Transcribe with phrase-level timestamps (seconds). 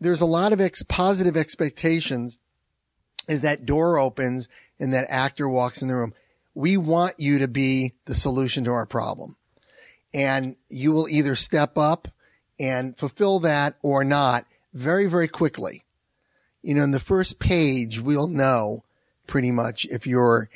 [0.00, 2.38] There's a lot of ex- positive expectations
[3.28, 6.12] as that door opens and that actor walks in the room.
[6.54, 9.36] We want you to be the solution to our problem.
[10.12, 12.08] And you will either step up
[12.60, 15.84] and fulfill that or not very, very quickly.
[16.62, 18.84] You know, in the first page, we'll know
[19.26, 20.48] pretty much if you're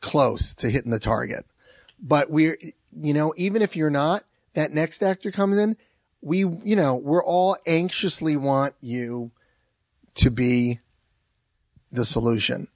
[0.00, 1.46] close to hitting the target.
[2.00, 2.58] But we're,
[2.96, 5.76] you know, even if you're not, that next actor comes in,
[6.20, 9.30] we, you know, we're all anxiously want you
[10.14, 10.80] to be
[11.92, 12.68] the solution.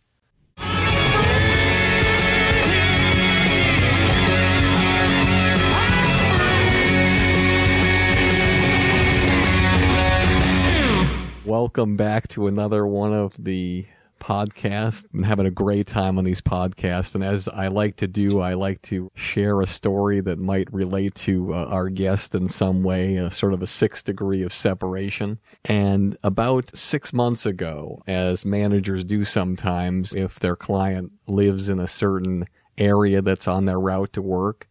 [11.45, 13.87] Welcome back to another one of the
[14.23, 15.05] podcast.
[15.13, 17.15] I'm having a great time on these podcasts.
[17.15, 21.15] And as I like to do, I like to share a story that might relate
[21.17, 25.39] to uh, our guest in some way, a sort of a sixth degree of separation.
[25.65, 31.89] And about six months ago, as managers do sometimes, if their client lives in a
[31.89, 32.47] certain
[32.79, 34.69] area that's on their route to work,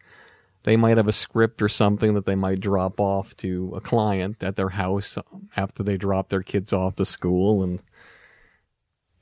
[0.63, 4.43] they might have a script or something that they might drop off to a client
[4.43, 5.17] at their house
[5.57, 7.79] after they drop their kids off to school and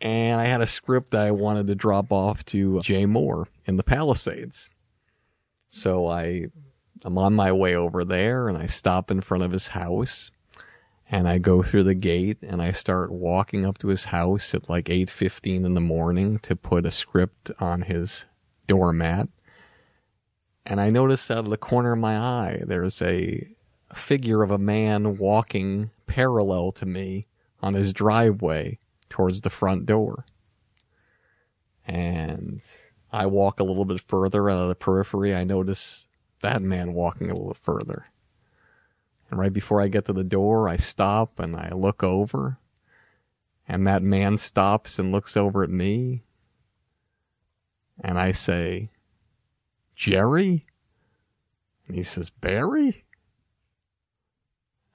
[0.02, 3.78] and I had a script that I wanted to drop off to Jay Mohr in
[3.78, 4.70] the Palisades.
[5.68, 6.48] So I
[7.04, 10.32] I'm on my way over there and I stop in front of his house
[11.10, 14.70] and I go through the gate and I start walking up to his house at
[14.70, 18.26] like 8:15 in the morning to put a script on his
[18.68, 19.30] doormat.
[20.66, 23.48] And I notice out of the corner of my eye there's a
[23.94, 27.28] figure of a man walking parallel to me
[27.62, 28.78] on his driveway
[29.10, 30.26] towards the front door.
[31.86, 32.62] And
[33.12, 35.36] I walk a little bit further out of the periphery.
[35.36, 36.08] I notice
[36.42, 38.06] that man walking a little further.
[39.30, 42.60] And right before I get to the door, I stop and I look over.
[43.68, 46.24] And that man stops and looks over at me.
[48.00, 48.90] And I say,
[49.96, 50.66] Jerry?
[51.88, 53.04] And he says, Barry?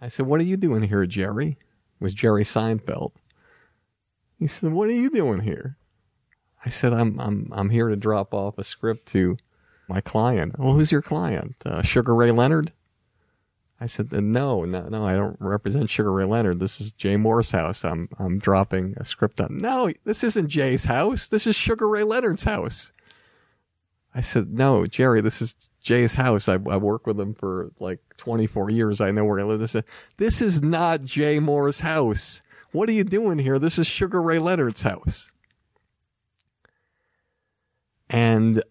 [0.00, 1.58] I said, What are you doing here, Jerry?
[2.00, 3.12] It was Jerry Seinfeld.
[4.44, 5.78] He said, "What are you doing here?"
[6.66, 9.38] I said, "I'm I'm I'm here to drop off a script to
[9.88, 11.54] my client." Well, who's your client?
[11.64, 12.70] Uh, Sugar Ray Leonard.
[13.80, 15.06] I said, uh, "No, no, no.
[15.06, 16.60] I don't represent Sugar Ray Leonard.
[16.60, 17.86] This is Jay Mohr's house.
[17.86, 21.26] I'm I'm dropping a script on." No, this isn't Jay's house.
[21.26, 22.92] This is Sugar Ray Leonard's house.
[24.14, 25.22] I said, "No, Jerry.
[25.22, 26.50] This is Jay's house.
[26.50, 29.00] I, I worked with him for like 24 years.
[29.00, 29.74] I know where he lives.
[30.18, 32.42] This is not Jay Mohr's house.
[32.74, 33.60] What are you doing here?
[33.60, 35.30] This is Sugar Ray Leonard's house.
[38.10, 38.64] And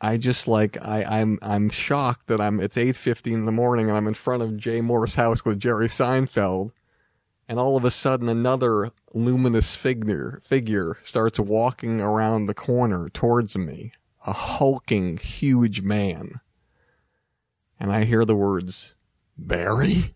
[0.00, 3.88] I just like I, I'm I'm shocked that I'm it's eight fifty in the morning
[3.88, 6.70] and I'm in front of Jay Mohr's house with Jerry Seinfeld,
[7.48, 13.58] and all of a sudden another luminous figure figure starts walking around the corner towards
[13.58, 13.90] me,
[14.24, 16.40] a hulking, huge man.
[17.80, 18.94] And I hear the words,
[19.36, 20.14] Barry?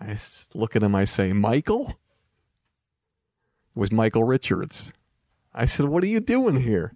[0.00, 0.16] I
[0.54, 1.98] look at him, I say, Michael?
[3.74, 4.92] It was Michael Richards.
[5.54, 6.94] I said, What are you doing here?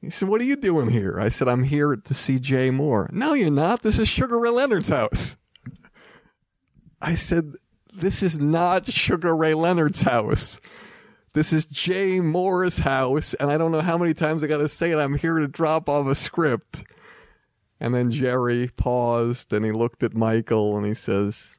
[0.00, 1.18] He said, What are you doing here?
[1.20, 3.10] I said, I'm here to see Jay Mohr.
[3.12, 3.82] No, you're not.
[3.82, 5.36] This is Sugar Ray Leonard's house.
[7.00, 7.54] I said,
[7.92, 10.60] This is not Sugar Ray Leonard's house.
[11.34, 14.68] This is Jay Mohr's House, and I don't know how many times I got to
[14.68, 14.98] say it.
[14.98, 16.84] I'm here to drop off a script.
[17.80, 21.54] And then Jerry paused and he looked at Michael and he says,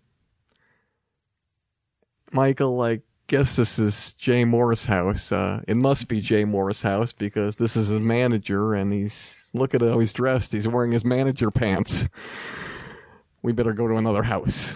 [2.31, 5.31] Michael, I guess this is Jay Morris House.
[5.31, 9.73] Uh, it must be Jay Morris House because this is his manager and he's, look
[9.73, 10.51] at how he's dressed.
[10.51, 12.07] He's wearing his manager pants.
[13.41, 14.75] We better go to another house.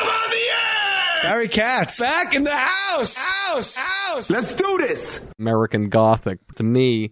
[1.21, 1.99] Barry Katz.
[1.99, 3.17] Back in the house.
[3.17, 3.77] House.
[3.77, 4.31] House.
[4.31, 5.19] Let's do this.
[5.39, 6.39] American Gothic.
[6.55, 7.11] To me,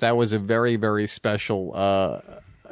[0.00, 2.20] that was a very, very special uh,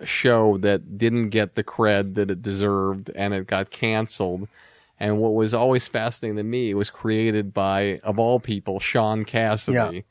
[0.05, 4.49] show that didn't get the cred that it deserved, and it got canceled.
[5.01, 9.25] And what was always fascinating to me, it was created by, of all people, Shaun
[9.25, 10.05] Cassidy.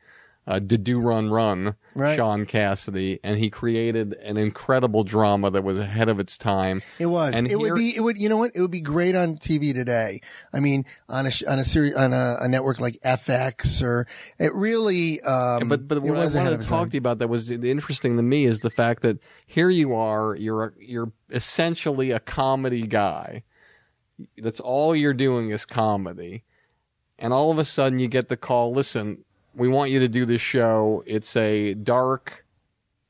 [0.48, 2.16] Uh, to Doo Ron Ron, Right.
[2.16, 6.84] Shaun Cassidy, and he created an incredible drama that was ahead of its time.
[7.00, 7.34] It was.
[7.34, 7.96] And it would be.
[7.96, 8.20] It would.
[8.22, 8.52] You know what?
[8.54, 10.22] It would be great on TV today.
[10.54, 14.06] I mean, on a on a series on a, a network like FX or
[14.38, 15.20] it really.
[15.22, 16.90] Um, but but what I wanted to talk time.
[16.92, 20.36] to you about that was interesting to me is the fact that here you are,
[20.36, 23.42] you're you're essentially a comedy guy.
[24.38, 26.44] That's all you're doing is comedy,
[27.18, 28.72] and all of a sudden you get the call.
[28.72, 31.04] Listen, we want you to do this show.
[31.06, 32.46] It's a dark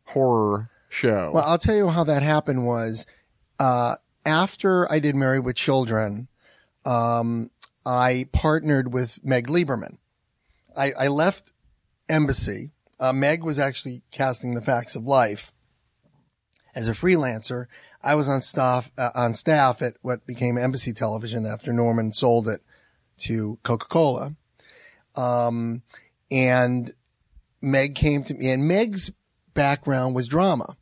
[0.06, 1.32] horror show.
[1.34, 3.06] Well, I'll tell you how that happened was
[3.60, 3.96] uh,
[4.26, 6.28] after I did Married with Children,
[6.86, 7.50] um,
[7.86, 9.98] I partnered with Meg Lieberman.
[10.78, 11.52] I, I left
[12.10, 12.72] Embassy.
[13.00, 15.52] Uh, Meg was actually casting The Facts of Life
[16.74, 17.66] as a freelancer.
[18.04, 22.48] I was on staff uh, on staff at what became Embassy Television after Norman sold
[22.48, 22.62] it
[23.20, 24.36] to Coca Cola.
[25.16, 25.82] Um,
[26.30, 26.94] and
[27.62, 29.12] Meg came to me, and Meg's
[29.54, 30.76] background was drama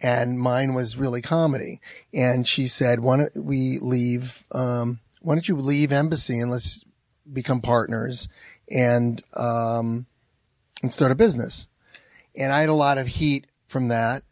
[0.00, 1.80] and mine was really comedy.
[2.12, 4.44] And she said, "Why don't we leave?
[4.52, 6.84] Um, why don't you leave embassy and let's
[7.30, 8.28] become partners
[8.70, 10.06] and um,
[10.82, 11.68] and start a business?"
[12.34, 14.22] And I had a lot of heat from that,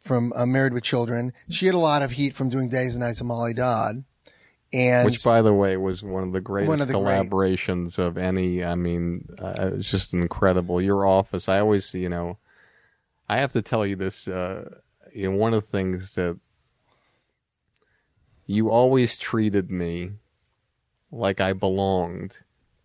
[0.00, 1.32] from uh, Married with Children.
[1.48, 4.04] She had a lot of heat from doing Days and Nights of Molly Dodd.
[4.74, 8.18] And which, by the way, was one of the greatest of the great- collaborations of
[8.18, 8.64] any.
[8.64, 10.82] I mean, uh, it was just incredible.
[10.82, 12.38] Your office, I always, you know,
[13.28, 14.26] I have to tell you this.
[14.26, 14.68] Uh,
[15.14, 16.36] you know, one of the things that
[18.46, 20.12] you always treated me
[21.10, 22.38] like I belonged,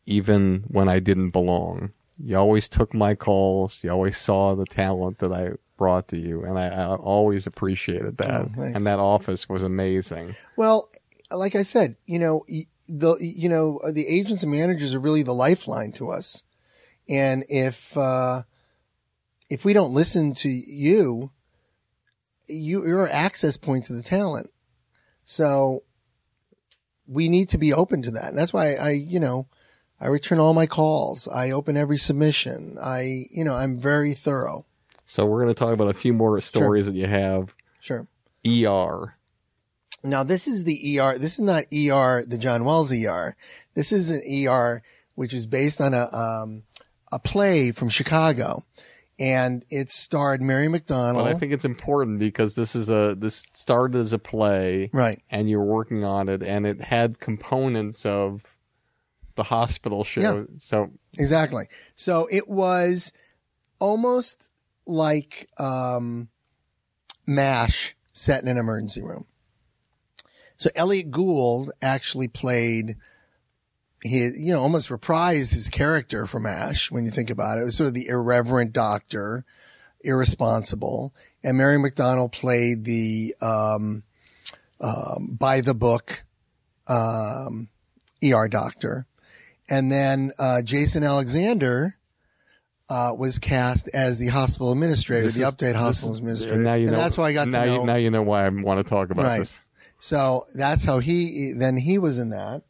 [0.05, 1.91] even when I didn't belong.
[2.21, 3.79] You always took my calls.
[3.83, 8.17] You always saw the talent that I brought to you, and I, I always appreciated
[8.17, 8.49] that.
[8.57, 10.35] Oh, and that office was amazing.
[10.57, 10.89] Well,
[11.31, 12.45] like I said, you know,
[12.87, 16.43] the you know the agents and managers are really the lifeline to us,
[17.07, 18.43] and if uh,
[19.49, 21.31] if we don't listen to you,
[22.47, 24.49] you you're our access point to the talent.
[25.25, 25.83] So
[27.07, 29.47] we need to be open to that, and that's why I you know
[29.99, 31.27] I return all my calls.
[31.27, 32.77] I open every submission.
[32.81, 34.65] I you know I'm very thorough.
[35.05, 37.55] So we're going to talk about a few more stories that you have.
[37.79, 38.07] Sure.
[38.45, 39.15] ER.
[40.03, 41.17] Now this is the ER.
[41.17, 43.35] This is not ER, the John Wells ER.
[43.73, 44.81] This is an ER
[45.15, 46.63] which is based on a um,
[47.11, 48.63] a play from Chicago,
[49.19, 51.15] and it starred Mary McDonnell.
[51.15, 55.21] But I think it's important because this is a this started as a play, right.
[55.29, 58.43] and you're working on it, and it had components of
[59.35, 60.21] the hospital show.
[60.21, 60.43] Yeah.
[60.59, 61.65] So Exactly.
[61.95, 63.11] So it was
[63.79, 64.51] almost
[64.85, 66.29] like um,
[67.27, 69.25] MASH set in an emergency room.
[70.59, 72.97] So Elliott Gould actually played
[74.03, 77.61] his, you know, almost reprised his character from MASH when you think about it.
[77.61, 79.45] It was sort of the irreverent doctor,
[80.01, 81.13] irresponsible.
[81.43, 84.03] And Mary McDonnell played the um,
[84.81, 86.23] um, by the book
[86.87, 87.69] um,
[88.23, 89.05] ER doctor.
[89.69, 91.95] And then uh, Jason Alexander
[92.89, 96.55] uh, was cast as the hospital administrator, this the is- update hospital is- administrator.
[96.55, 96.97] And now you and know.
[96.97, 97.85] that's why I got now to You, know.
[97.85, 99.39] now you know why I want to talk about Right.
[99.39, 99.57] this.
[99.99, 102.63] So that's how he, then he was in that.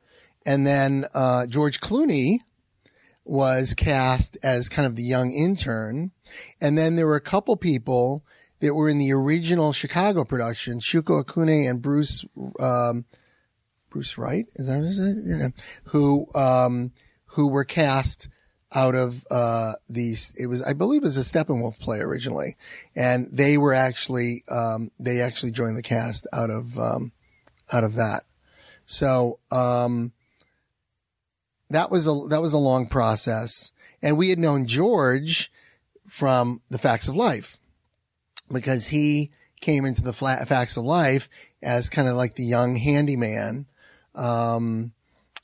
[0.45, 2.39] And then, uh, George Clooney
[3.23, 6.11] was cast as kind of the young intern.
[6.59, 8.25] And then there were a couple people
[8.59, 12.25] that were in the original Chicago production, Shuko Akune and Bruce,
[12.59, 13.05] um,
[13.89, 15.23] Bruce Wright, is that what it?
[15.25, 15.49] Yeah.
[15.85, 16.91] Who, um,
[17.25, 18.27] who were cast,
[18.73, 22.55] out of uh, the it was I believe it was a Steppenwolf play originally,
[22.95, 27.11] and they were actually um, they actually joined the cast out of um,
[27.71, 28.23] out of that.
[28.85, 30.13] So um,
[31.69, 33.71] that was a that was a long process,
[34.01, 35.51] and we had known George
[36.07, 37.57] from the Facts of Life
[38.51, 41.29] because he came into the flat Facts of Life
[41.61, 43.67] as kind of like the young handyman,
[44.15, 44.93] um,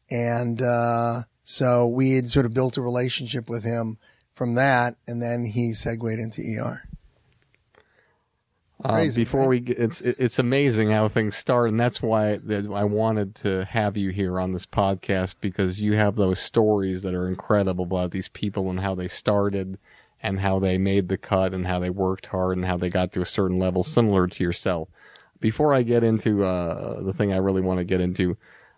[0.09, 3.97] and uh, so we had sort of built a relationship with him
[4.33, 6.87] from that, and then he segued into ER.
[8.89, 9.49] Uh, before right?
[9.49, 12.39] we get, it's it- it's amazing how things start, and that's why
[12.73, 17.13] I wanted to have you here on this podcast because you have those stories that
[17.13, 19.77] are incredible about these people and how they started,
[20.21, 23.11] and how they made the cut, and how they worked hard, and how they got
[23.13, 24.87] to a certain level, similar to yourself.
[25.39, 28.37] Before I get into uh, the thing I really want to get into,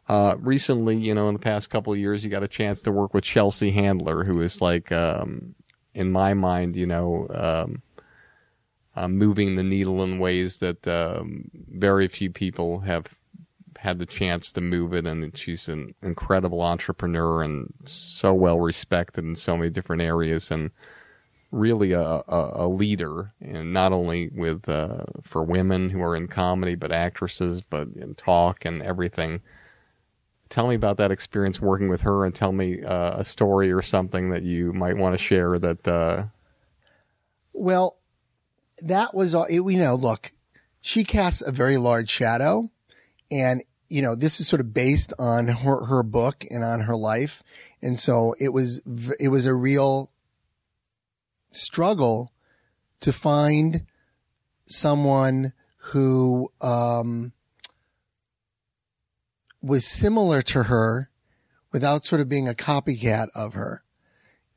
[0.10, 2.92] uh, recently, you know, in the past couple of years, you got a chance to
[2.92, 5.54] work with Chelsea Handler, who is like, um,
[5.94, 7.28] in my mind, you know.
[7.30, 7.82] Um,
[8.98, 13.06] uh, moving the needle in ways that um, very few people have
[13.78, 15.06] had the chance to move it.
[15.06, 20.72] And she's an incredible entrepreneur and so well respected in so many different areas, and
[21.52, 26.28] really a, a, a leader, and not only with uh, for women who are in
[26.28, 29.42] comedy, but actresses, but in talk and everything.
[30.50, 33.82] Tell me about that experience working with her, and tell me uh, a story or
[33.82, 35.88] something that you might want to share that.
[35.88, 36.26] Uh,
[37.54, 37.98] Well,
[38.82, 39.46] that was all.
[39.46, 40.32] it- You know, look,
[40.82, 42.70] she casts a very large shadow,
[43.32, 46.96] and you know this is sort of based on her her book and on her
[46.96, 47.44] life,
[47.82, 48.82] and so it was
[49.20, 50.12] it was a real
[51.52, 52.34] struggle
[53.00, 53.84] to find
[54.68, 55.54] someone
[55.92, 57.32] who um,
[59.62, 61.10] was similar to her
[61.72, 63.84] without sort of being a copycat of her.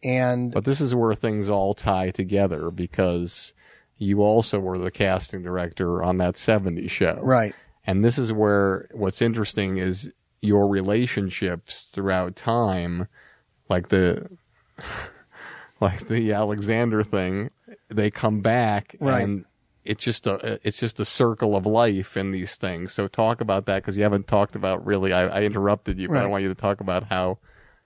[0.02, 3.52] And But this is where things all tie together because
[4.00, 7.20] you also were the casting director on that 70s show.
[7.22, 7.54] right,
[7.86, 13.06] And this is where what's interesting is your relationships throughout time,
[13.68, 14.26] like the
[15.80, 17.50] like the Alexander thing,
[17.88, 19.22] they come back Right.
[19.22, 19.44] and
[19.84, 22.92] it's just a it's just a circle of life in these things.
[22.92, 25.12] So talk about that because you haven't talked about really.
[25.12, 27.38] I, I interrupted you, but I want you to talk about how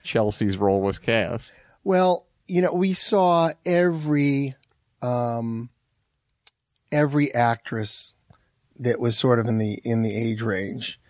[0.02, 1.54] Chelsea's role was cast.
[1.84, 4.54] Well, you know, we saw every
[5.02, 5.70] um
[6.92, 8.14] every actress
[8.78, 11.00] that was sort of in the in the age range.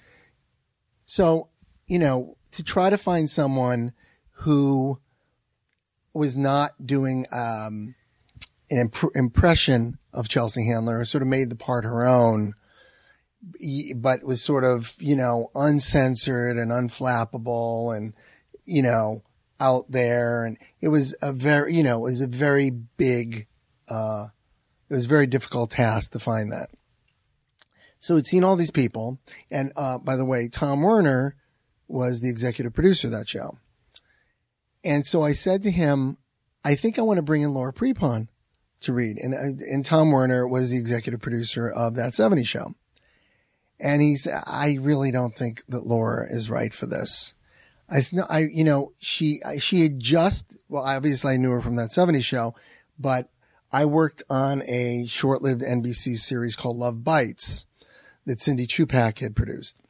[1.07, 1.49] So,
[1.87, 3.93] you know, to try to find someone
[4.39, 5.01] who
[6.13, 7.95] was not doing um
[8.71, 12.55] an imp- impression of Chelsea Handler, sort of made the part her own,
[13.97, 18.15] but was sort of, you know, uncensored and unflappable and,
[18.65, 19.23] you know,
[19.61, 20.45] out there.
[20.45, 23.47] And it was a very, you know, it was a very big,
[23.89, 24.29] uh,
[24.89, 26.69] it was a very difficult task to find that.
[28.01, 29.19] So we'd seen all these people.
[29.51, 31.37] And, uh, by the way, Tom Werner
[31.89, 33.59] was the executive producer of that show.
[34.85, 36.19] And so I said to him,
[36.65, 38.29] I think I want to bring in Laura Prepon
[38.81, 39.17] to read.
[39.17, 42.75] And, uh, and Tom Werner was the executive producer of that 70 show.
[43.81, 47.35] And he said, I really don't think that Laura is right for this.
[47.89, 51.91] I, I, you know, she, she had just, well, obviously I knew her from that
[51.91, 52.55] 70s show,
[52.99, 53.31] but
[53.75, 57.67] I worked on a short-lived NBC series called Love Bites
[58.25, 59.81] that Cindy Chupak had produced.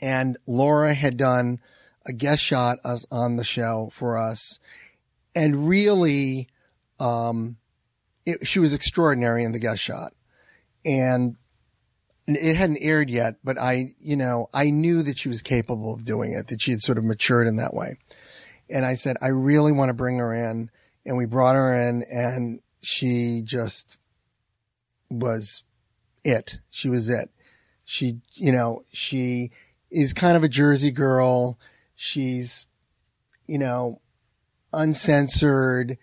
[0.00, 1.60] And Laura had done
[2.06, 4.58] a guest shot us on the show for us
[5.34, 6.48] and really,
[6.98, 7.58] um,
[8.24, 10.14] it, she was extraordinary in the guest shot.
[10.82, 11.36] And
[12.26, 16.06] it hadn't aired yet, but I, you know, I knew that she was capable of
[16.06, 17.98] doing it, that she had sort of matured in that way.
[18.70, 20.70] And I said, I really want to bring her in.
[21.04, 23.98] And we brought her in and she just
[25.10, 25.64] was
[26.22, 26.60] it.
[26.70, 27.30] She was it.
[27.84, 29.50] She, you know, she
[29.90, 31.58] is kind of a Jersey girl.
[31.96, 32.66] She's,
[33.48, 34.00] you know,
[34.72, 35.98] uncensored.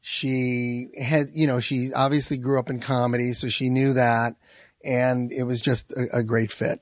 [0.00, 4.36] She had, you know, she obviously grew up in comedy, so she knew that.
[4.84, 6.80] And it was just a, a great fit.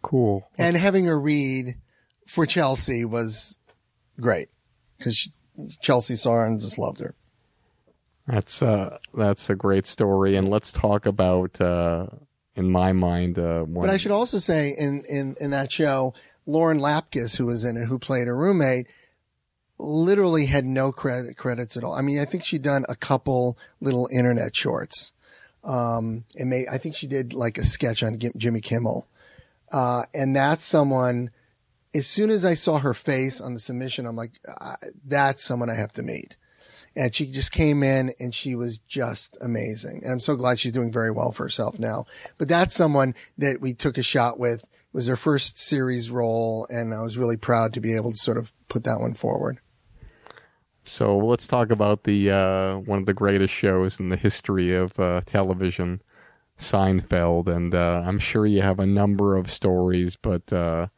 [0.00, 0.48] Cool.
[0.56, 1.76] And having her read
[2.26, 3.58] for Chelsea was
[4.18, 4.48] great
[4.96, 5.30] because
[5.82, 7.14] Chelsea saw her and just loved her.
[8.26, 12.06] That's uh that's a great story, and let's talk about uh,
[12.56, 13.86] in my mind uh, one.
[13.86, 16.14] But I should also say in, in, in that show,
[16.46, 18.86] Lauren Lapkus, who was in it, who played a roommate,
[19.78, 21.94] literally had no credit credits at all.
[21.94, 25.12] I mean, I think she'd done a couple little internet shorts.
[25.62, 29.08] Um, and may, I think she did like a sketch on Gi- Jimmy Kimmel.
[29.72, 31.30] Uh, and that's someone
[31.94, 35.70] as soon as I saw her face on the submission, I'm like, "Ah, that's someone
[35.70, 36.36] I have to meet.
[36.96, 40.02] And she just came in and she was just amazing.
[40.04, 42.04] And I'm so glad she's doing very well for herself now.
[42.38, 44.62] But that's someone that we took a shot with.
[44.62, 46.66] It was her first series role.
[46.70, 49.58] And I was really proud to be able to sort of put that one forward.
[50.84, 54.98] So let's talk about the uh, one of the greatest shows in the history of
[55.00, 56.02] uh, television,
[56.58, 60.88] Seinfeld, and uh, I'm sure you have a number of stories, but uh,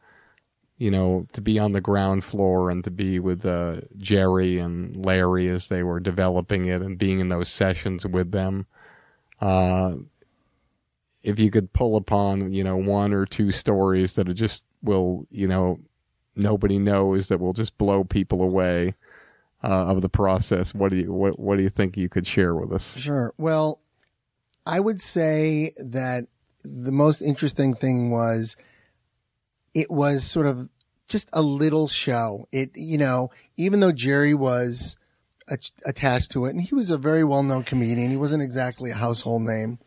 [0.77, 4.95] you know, to be on the ground floor and to be with uh, Jerry and
[5.05, 8.67] Larry as they were developing it and being in those sessions with them.
[9.41, 9.95] Uh,
[11.23, 15.47] if you could pull upon, you know, one or two stories that just will, you
[15.47, 15.79] know,
[16.35, 18.93] nobody knows that will just blow people away
[19.63, 20.73] uh, of the process.
[20.73, 22.97] What do you what What do you think you could share with us?
[22.97, 23.33] Sure.
[23.37, 23.81] Well,
[24.65, 26.27] I would say that
[26.63, 28.55] the most interesting thing was
[29.77, 30.69] it was sort of
[31.07, 32.47] just a little show.
[32.51, 34.97] It, you know, even though Jerry was
[35.47, 38.89] a- attached to it and he was a very well known comedian, he wasn't exactly
[38.89, 39.77] a household name.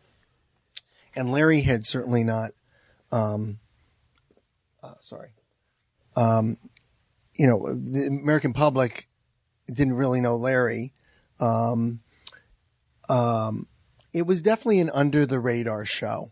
[1.13, 2.51] And Larry had certainly not,
[3.11, 3.59] um,
[4.81, 5.31] uh, sorry,
[6.15, 6.55] um,
[7.37, 9.09] you know, the American public
[9.67, 10.93] didn't really know Larry.
[11.37, 11.99] Um,
[13.09, 13.67] um,
[14.13, 16.31] it was definitely an under the radar show.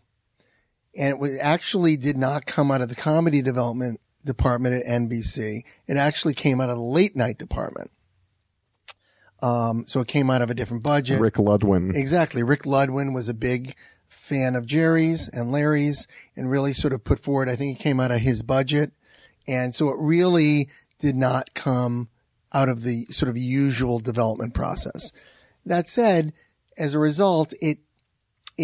[0.96, 5.62] And it was, actually did not come out of the comedy development department at NBC.
[5.86, 7.90] It actually came out of the late night department.
[9.42, 11.20] Um, so it came out of a different budget.
[11.20, 11.94] Rick Ludwin.
[11.94, 12.42] Exactly.
[12.42, 13.74] Rick Ludwin was a big
[14.08, 16.06] fan of Jerry's and Larry's
[16.36, 18.92] and really sort of put forward, I think it came out of his budget.
[19.48, 20.68] And so it really
[20.98, 22.08] did not come
[22.52, 25.12] out of the sort of usual development process.
[25.64, 26.32] That said,
[26.76, 27.78] as a result, it,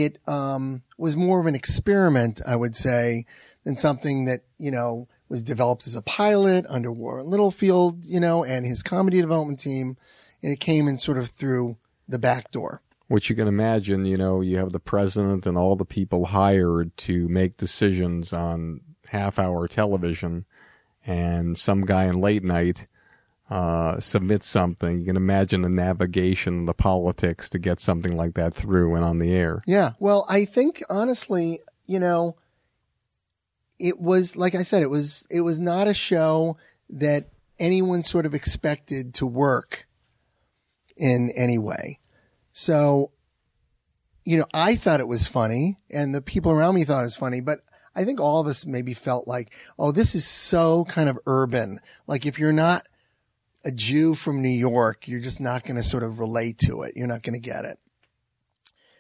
[0.05, 3.25] it, um, was more of an experiment, I would say,
[3.65, 8.45] than something that, you know, was developed as a pilot under Warren Littlefield, you know,
[8.45, 9.97] and his comedy development team.
[10.43, 11.77] And it came in sort of through
[12.09, 12.83] the back door.
[13.09, 16.97] which you can imagine, you know, you have the president and all the people hired
[16.97, 20.45] to make decisions on half hour television,
[21.07, 22.87] and some guy in late night
[23.49, 24.99] uh, submits something.
[24.99, 29.19] You can imagine the navigation, the politics to get something like that through and on
[29.19, 29.63] the air.
[29.67, 29.93] Yeah.
[30.01, 32.37] Well, I think honestly, you know,
[33.79, 36.57] it was like I said, it was it was not a show
[36.91, 37.29] that
[37.59, 39.87] anyone sort of expected to work
[40.97, 41.99] in any way.
[42.53, 43.13] So,
[44.25, 47.17] you know, I thought it was funny and the people around me thought it was
[47.17, 47.61] funny, but
[47.95, 51.79] I think all of us maybe felt like, oh, this is so kind of urban.
[52.07, 52.87] Like if you're not
[53.67, 56.93] a Jew from New York, you're just not going to sort of relate to it.
[56.95, 57.79] You're not going to get it.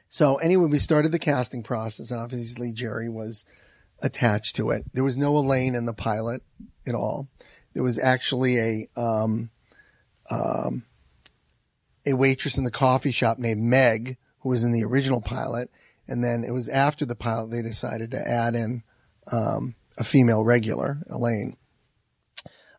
[0.08, 3.44] So anyway, we started the casting process and obviously Jerry was
[4.02, 4.84] attached to it.
[4.92, 6.42] There was no Elaine in the pilot
[6.84, 7.28] at all.
[7.74, 9.50] There was actually a, um,
[10.32, 10.84] um,
[12.04, 15.70] a waitress in the coffee shop named Meg, who was in the original pilot.
[16.08, 18.82] And then it was after the pilot they decided to add in
[19.30, 21.56] um, a female regular, Elaine.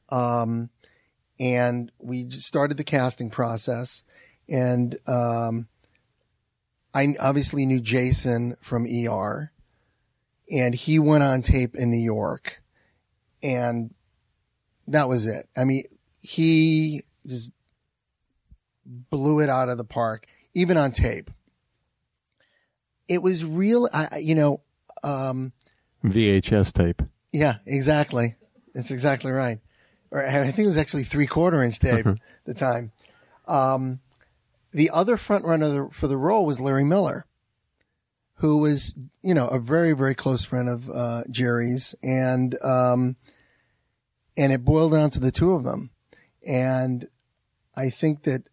[0.10, 0.70] Um,
[1.40, 4.04] and we started the casting process.
[4.50, 5.68] And um,
[6.94, 9.52] I obviously knew Jason from ER,
[10.50, 12.62] and he went on tape in New York,
[13.44, 13.94] and
[14.88, 15.48] that was it.
[15.56, 15.84] I mean,
[16.22, 17.52] he just
[18.86, 21.30] blew it out of the park, even on tape.
[23.08, 24.62] It was real, I, you know,
[25.04, 25.52] um,
[26.04, 27.02] VHS tape.
[27.32, 28.36] yeah, exactly.
[28.74, 29.60] That's exactly right.
[30.12, 32.92] Or I think it was actually three quarter inch tape at the time.
[33.48, 34.00] Um,
[34.72, 37.26] the other front runner for the role was Larry Miller,
[38.36, 41.96] who was, you know, a very, very close friend of, uh, Jerry's.
[42.04, 43.16] And, um,
[44.38, 45.90] and it boiled down to the two of them.
[46.46, 47.08] And
[47.76, 48.44] I think that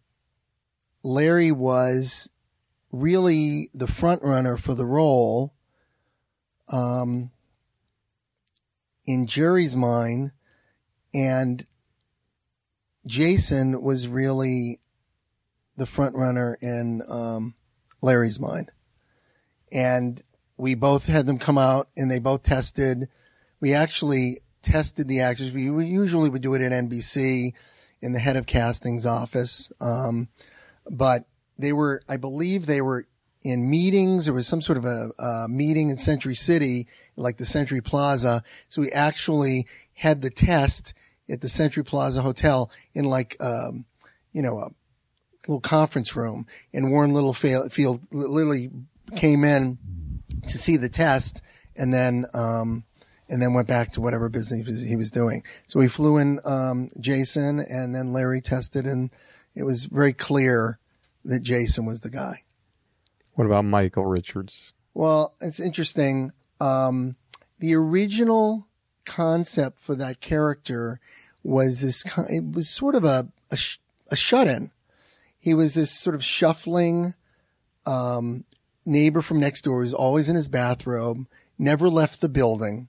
[1.03, 2.29] Larry was
[2.91, 5.53] really the front runner for the role.
[6.69, 7.31] Um,
[9.05, 10.31] in Jerry's mind,
[11.15, 11.65] and
[13.07, 14.79] Jason was really
[15.77, 17.55] the front runner in um,
[18.01, 18.69] Larry's mind.
[19.71, 20.21] And
[20.57, 23.07] we both had them come out, and they both tested.
[23.61, 25.53] We actually tested the actors.
[25.53, 27.53] We, we usually would do it at NBC
[28.01, 30.27] in the head of casting's office, um,
[30.89, 31.25] but
[31.57, 33.07] they were, I believe, they were
[33.41, 34.25] in meetings.
[34.25, 38.43] There was some sort of a, a meeting in Century City, like the Century Plaza.
[38.67, 40.93] So we actually had the test
[41.29, 43.85] at the Century Plaza Hotel in like, um,
[44.33, 44.69] you know, a
[45.47, 46.45] little conference room.
[46.73, 48.69] And Warren Littlefield literally
[49.15, 49.77] came in
[50.47, 51.41] to see the test
[51.75, 52.83] and then, um,
[53.29, 55.41] and then went back to whatever business he was, he was doing.
[55.67, 59.09] So we flew in um, Jason, and then Larry tested, and
[59.55, 60.79] it was very clear
[61.23, 62.43] that Jason was the guy.
[63.33, 64.73] What about Michael Richards?
[64.93, 66.31] Well, it's interesting.
[66.61, 67.15] Um,
[67.59, 68.67] the original
[69.05, 70.99] concept for that character
[71.45, 72.03] was this.
[72.29, 73.79] It was sort of a a, sh-
[74.09, 74.71] a shut-in.
[75.37, 77.13] He was this sort of shuffling
[77.85, 78.45] um,
[78.85, 79.79] neighbor from next door.
[79.79, 81.27] Was always in his bathrobe,
[81.57, 82.87] never left the building.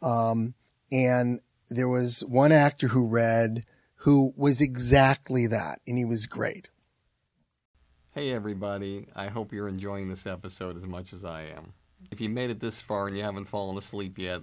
[0.00, 0.54] Um,
[0.90, 3.64] and there was one actor who read
[3.96, 6.68] who was exactly that, and he was great.
[8.10, 11.72] Hey everybody, I hope you're enjoying this episode as much as I am.
[12.10, 14.42] If you made it this far and you haven't fallen asleep yet,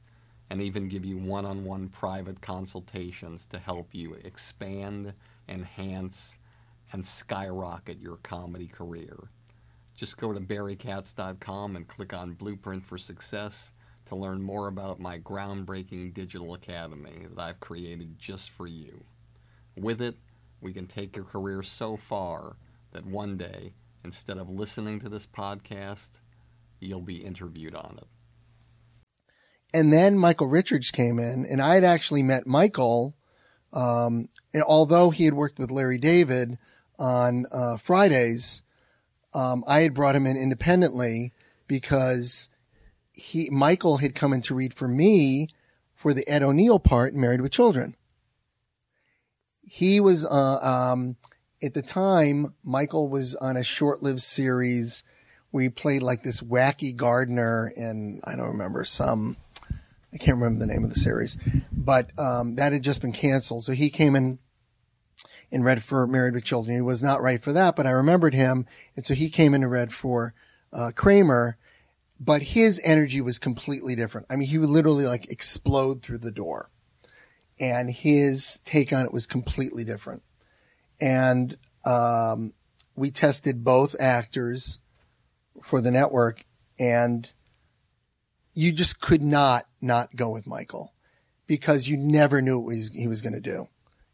[0.51, 5.13] and even give you one on one private consultations to help you expand,
[5.47, 6.35] enhance,
[6.91, 9.17] and skyrocket your comedy career.
[9.95, 13.71] Just go to barrykatz.com and click on Blueprint for Success
[14.03, 19.01] to learn more about my groundbreaking digital academy that I've created just for you.
[19.77, 20.17] With it,
[20.59, 22.57] we can take your career so far
[22.91, 23.71] that one day,
[24.03, 26.09] instead of listening to this podcast,
[26.81, 28.07] you'll be interviewed on it.
[29.73, 33.15] And then Michael Richards came in, and I had actually met Michael,
[33.71, 36.57] um, and although he had worked with Larry David
[36.99, 38.63] on uh, Fridays,
[39.33, 41.33] um, I had brought him in independently
[41.67, 42.49] because
[43.13, 45.49] he Michael had come in to read for me
[45.95, 47.95] for the Ed O'Neill part Married with Children.
[49.61, 50.59] He was uh,
[50.91, 51.15] um,
[51.63, 55.03] at the time Michael was on a short-lived series
[55.51, 59.37] where he played like this wacky gardener and I don't remember some
[60.13, 61.37] I can't remember the name of the series,
[61.71, 63.63] but um, that had just been canceled.
[63.63, 64.39] So he came in
[65.51, 66.75] and read for Married with Children.
[66.75, 69.63] He was not right for that, but I remembered him, and so he came in
[69.63, 70.33] and read for
[70.73, 71.57] uh, Kramer.
[72.19, 74.27] But his energy was completely different.
[74.29, 76.69] I mean, he would literally like explode through the door,
[77.59, 80.21] and his take on it was completely different.
[80.99, 82.53] And um,
[82.95, 84.79] we tested both actors
[85.63, 86.45] for the network,
[86.77, 87.31] and
[88.53, 90.93] you just could not not go with Michael
[91.47, 93.67] because you never knew what he was going to do.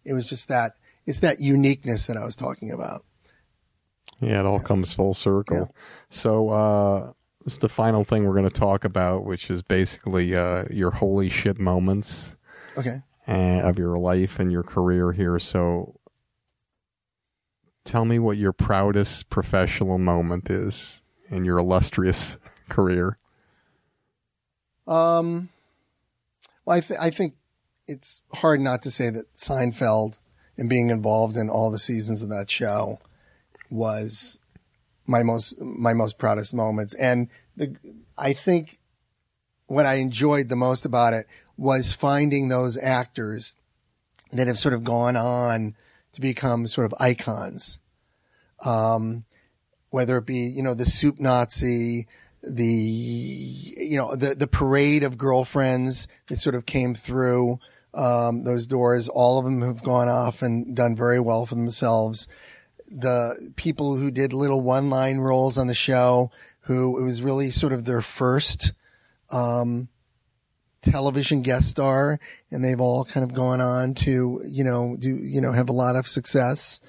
[0.05, 0.73] It was just that
[1.05, 3.01] it's that uniqueness that I was talking about.
[4.19, 5.73] Yeah, it all comes full circle.
[6.09, 7.11] So, uh,
[7.43, 10.91] this is the final thing we're going to talk about, which is basically uh, your
[10.91, 12.35] holy shit moments
[12.77, 13.01] Okay.
[13.27, 15.37] uh, of your life and your career here.
[15.39, 15.99] So,
[17.85, 22.37] tell me what your proudest professional moment is in your illustrious
[22.69, 23.17] career.
[24.87, 25.49] Um,
[26.65, 27.35] well, I, th- I think
[27.87, 30.19] it's hard not to say that Seinfeld
[30.57, 32.99] and being involved in all the seasons of that show
[33.69, 34.39] was
[35.05, 36.93] my most my most proudest moments.
[36.95, 37.75] And the
[38.17, 38.79] I think
[39.67, 43.55] what I enjoyed the most about it was finding those actors
[44.31, 45.75] that have sort of gone on
[46.13, 47.79] to become sort of icons.
[48.63, 49.25] Um,
[49.89, 52.07] whether it be, you know, the soup Nazi,
[52.49, 57.59] the, you know, the, the parade of girlfriends that sort of came through,
[57.93, 59.09] um, those doors.
[59.09, 62.27] All of them have gone off and done very well for themselves.
[62.89, 66.31] The people who did little one line roles on the show,
[66.61, 68.73] who it was really sort of their first,
[69.29, 69.89] um,
[70.81, 72.19] television guest star
[72.51, 75.73] and they've all kind of gone on to, you know, do, you know, have a
[75.73, 76.79] lot of success.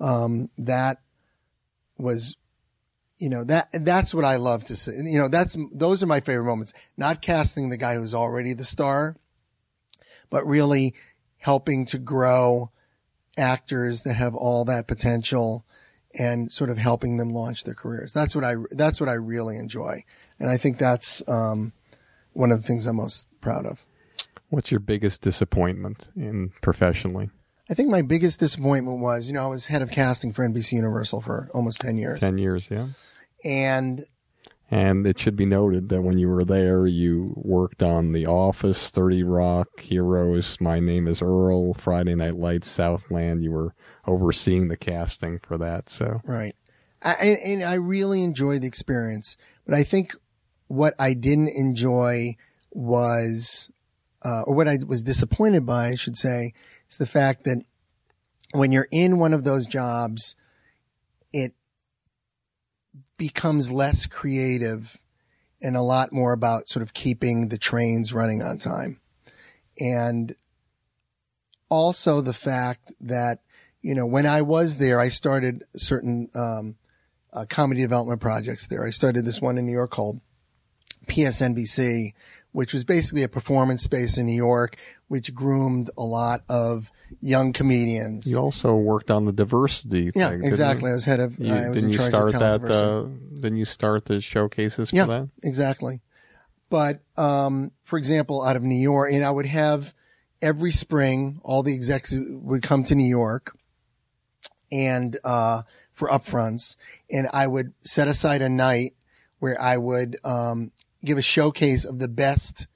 [0.00, 0.98] Um, that
[1.96, 2.36] was,
[3.18, 4.92] you know, that, that's what I love to see.
[4.92, 8.64] You know, that's, those are my favorite moments, not casting the guy who's already the
[8.64, 9.16] star,
[10.30, 10.94] but really
[11.38, 12.70] helping to grow
[13.36, 15.64] actors that have all that potential
[16.18, 18.12] and sort of helping them launch their careers.
[18.12, 20.04] That's what I, that's what I really enjoy.
[20.38, 21.72] And I think that's, um,
[22.32, 23.84] one of the things I'm most proud of.
[24.48, 27.30] What's your biggest disappointment in professionally?
[27.70, 30.72] I think my biggest disappointment was, you know, I was head of casting for NBC
[30.72, 32.18] Universal for almost 10 years.
[32.18, 32.88] 10 years, yeah.
[33.44, 34.04] And
[34.70, 38.90] And it should be noted that when you were there, you worked on The Office,
[38.90, 43.42] 30 Rock, Heroes, My Name is Earl, Friday Night Lights, Southland.
[43.42, 43.74] You were
[44.06, 45.88] overseeing the casting for that.
[45.88, 46.54] So, Right.
[47.00, 50.14] I, and, I really enjoyed the experience, but I think
[50.66, 52.34] what I didn't enjoy
[52.72, 53.70] was,
[54.24, 56.52] uh, or what I was disappointed by, I should say,
[56.90, 57.62] is the fact that
[58.52, 60.36] when you're in one of those jobs,
[61.32, 61.52] it
[63.16, 64.98] becomes less creative
[65.60, 69.00] and a lot more about sort of keeping the trains running on time.
[69.78, 70.34] And
[71.68, 73.40] also the fact that,
[73.82, 76.76] you know, when I was there, I started certain, um,
[77.32, 78.84] uh, comedy development projects there.
[78.84, 80.20] I started this one in New York called
[81.06, 82.12] PSNBC,
[82.52, 84.76] which was basically a performance space in New York,
[85.08, 86.90] which groomed a lot of
[87.20, 88.26] young comedians.
[88.26, 90.10] You also worked on the diversity.
[90.14, 90.90] yeah, thing, exactly.
[90.90, 91.38] I was head of.
[91.38, 92.60] You- I was didn't in you start of that?
[92.60, 92.86] diversity.
[92.86, 95.06] Uh, didn't you start the showcases for Yeah.
[95.06, 95.28] that?
[95.42, 96.02] exactly.
[96.70, 99.94] But um, for example, out of New York, and I would have
[100.42, 103.56] every spring, all the execs would come to New York,
[104.70, 106.76] and uh, for upfronts,
[107.10, 108.94] and I would set aside a night
[109.38, 110.72] where I would um,
[111.04, 112.66] give a showcase of the best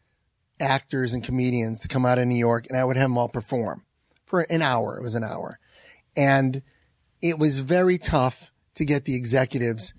[0.63, 3.29] actors and comedians to come out of New York, and I would have them all
[3.29, 3.83] perform
[4.25, 4.97] for an hour.
[4.97, 5.59] It was an hour,
[6.17, 6.63] and
[7.21, 9.93] it was very tough to get the executives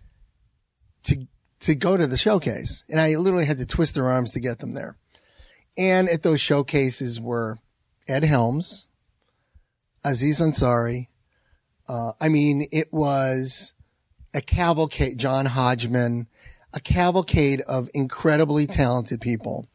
[1.04, 1.28] to
[1.60, 4.60] to go to the showcase, and I literally had to twist their arms to get
[4.60, 4.98] them there.
[5.78, 7.60] And at those showcases were
[8.08, 8.90] Ed Helms,
[10.04, 11.08] Aziz Ansari.
[11.88, 13.74] Uh, I mean, it was
[14.34, 16.28] a cavalcade, John Hodgman,
[16.74, 19.68] a cavalcade of incredibly talented people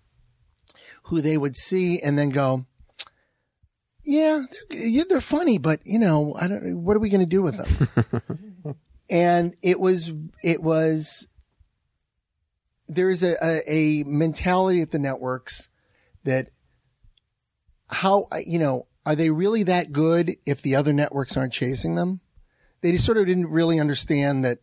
[1.09, 2.67] who they would see and then go,
[4.05, 7.43] yeah, they're, they're funny, but you know, I don't, what are we going to do
[7.43, 8.77] with them?
[9.11, 11.27] and it was, it was,
[12.89, 15.69] there's a, a, a mentality at the networks
[16.25, 16.51] that
[17.91, 22.21] how, you know, are they really that good if the other networks aren't chasing them?
[22.83, 24.59] They just sort of didn't really understand that,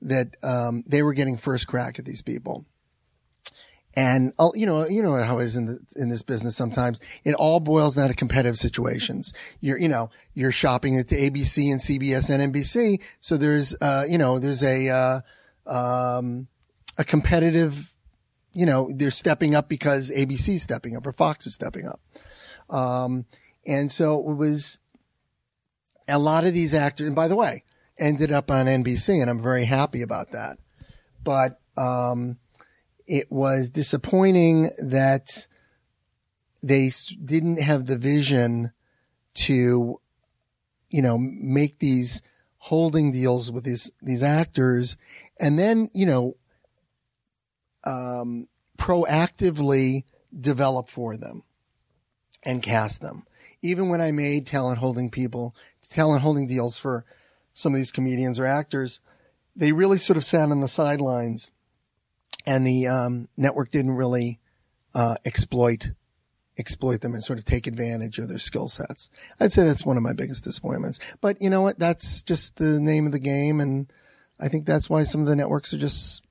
[0.00, 2.64] that, um, they were getting first crack at these people.
[3.94, 6.56] And uh, you know, you know how it is in the, in this business.
[6.56, 9.32] Sometimes it all boils down to competitive situations.
[9.60, 13.02] You're, you know, you're shopping at the ABC and CBS and NBC.
[13.20, 15.20] So there's, uh, you know, there's a, uh,
[15.66, 16.46] um,
[16.98, 17.92] a competitive,
[18.52, 22.00] you know, they're stepping up because ABC's stepping up or Fox is stepping up.
[22.68, 23.26] Um,
[23.66, 24.78] and so it was
[26.06, 27.64] a lot of these actors, and by the way,
[27.98, 30.58] ended up on NBC and I'm very happy about that.
[31.24, 32.38] But, um,
[33.10, 35.48] it was disappointing that
[36.62, 36.92] they
[37.24, 38.70] didn't have the vision
[39.34, 40.00] to,
[40.90, 42.22] you know, make these
[42.58, 44.96] holding deals with these, these actors
[45.40, 46.36] and then, you know,
[47.82, 48.46] um,
[48.78, 50.04] proactively
[50.38, 51.42] develop for them
[52.44, 53.24] and cast them.
[53.60, 55.56] Even when I made talent holding people,
[55.88, 57.04] talent holding deals for
[57.54, 59.00] some of these comedians or actors,
[59.56, 61.50] they really sort of sat on the sidelines
[62.46, 64.40] and the um, network didn't really
[64.94, 65.92] uh, exploit
[66.58, 69.08] exploit them and sort of take advantage of their skill sets.
[69.40, 70.98] I'd say that's one of my biggest disappointments.
[71.22, 71.78] But you know what?
[71.78, 73.90] That's just the name of the game, and
[74.38, 76.22] I think that's why some of the networks are just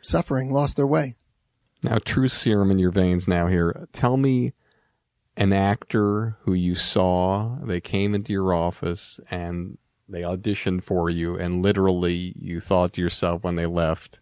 [0.00, 1.16] suffering, lost their way.
[1.82, 3.28] Now, true serum in your veins.
[3.28, 4.52] Now, here, tell me
[5.36, 7.58] an actor who you saw.
[7.62, 13.00] They came into your office and they auditioned for you, and literally you thought to
[13.00, 14.20] yourself when they left,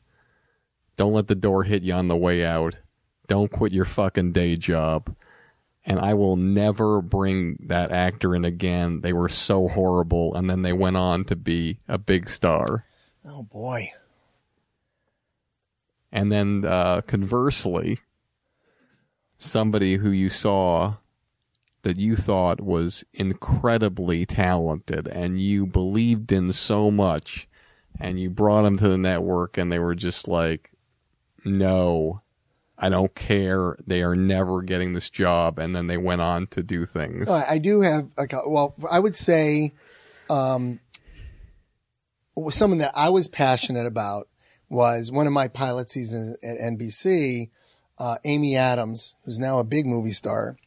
[0.97, 2.79] "Don't let the door hit you on the way out.
[3.27, 5.15] Don't quit your fucking day job."
[5.89, 9.03] And I will never bring that actor in again.
[9.03, 12.87] They were so horrible, and then they went on to be a big star.
[13.25, 13.93] Oh boy.
[16.11, 18.01] And then uh, conversely,
[19.39, 20.97] somebody who you saw
[21.83, 27.47] that you thought was incredibly talented and you believed in so much,
[28.01, 30.73] and you brought them to the network, and they were just like,
[31.47, 32.23] no.
[32.79, 33.77] I don't care.
[33.87, 37.29] They are never getting this job, and then they went on to do things.
[37.29, 39.73] Uh, I do have a, well, I would say,
[40.29, 40.81] um,
[42.51, 44.29] someone that I was passionate about
[44.69, 47.51] was one of my pilot seasons at NBC.
[47.99, 50.59] Uh, Amy Adams, who's now a big movie star,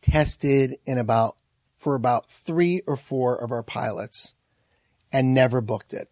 [0.00, 1.36] tested in about
[1.76, 4.34] for about three or four of our pilots,
[5.12, 6.08] and never booked it.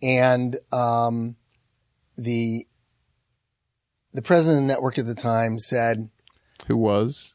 [0.00, 1.34] And um,
[2.16, 2.66] the
[4.12, 6.08] the president of the network at the time said,
[6.66, 7.34] Who was?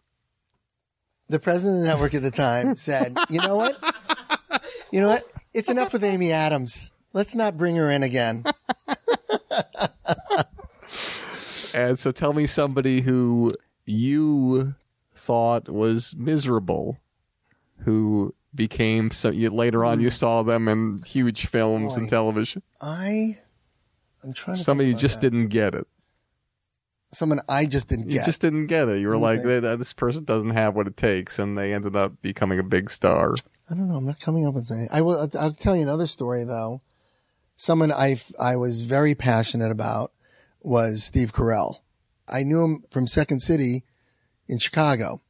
[1.29, 3.77] the president of the network at the time said, "You know what?
[4.91, 5.23] You know what?
[5.53, 6.91] It's enough with Amy Adams.
[7.13, 8.43] Let's not bring her in again."
[11.71, 13.51] And so tell me somebody who
[13.85, 14.73] you
[15.15, 16.97] thought was miserable,
[17.85, 20.13] who became so you, later on you hmm.
[20.13, 22.63] saw them in huge films and television.
[22.81, 23.37] I,
[24.23, 24.63] I'm trying to.
[24.63, 25.29] Somebody think just that.
[25.29, 25.87] didn't get it.
[27.11, 28.19] someone I just didn't You get.
[28.21, 28.99] You just didn't get it.
[28.99, 29.61] You were like, Okay.
[29.61, 32.89] "Th- this person doesn't have what it takes, and they ended up becoming a big
[32.91, 33.33] star.
[33.69, 33.95] I don't know.
[33.97, 34.89] I'm not coming up with anything.
[34.91, 35.29] I will.
[35.39, 36.81] I'll tell you another story though.
[37.55, 40.11] Someone I I was very passionate about
[40.61, 41.77] was Steve Carell.
[42.27, 43.83] I knew him from Second City
[44.47, 45.21] in Chicago,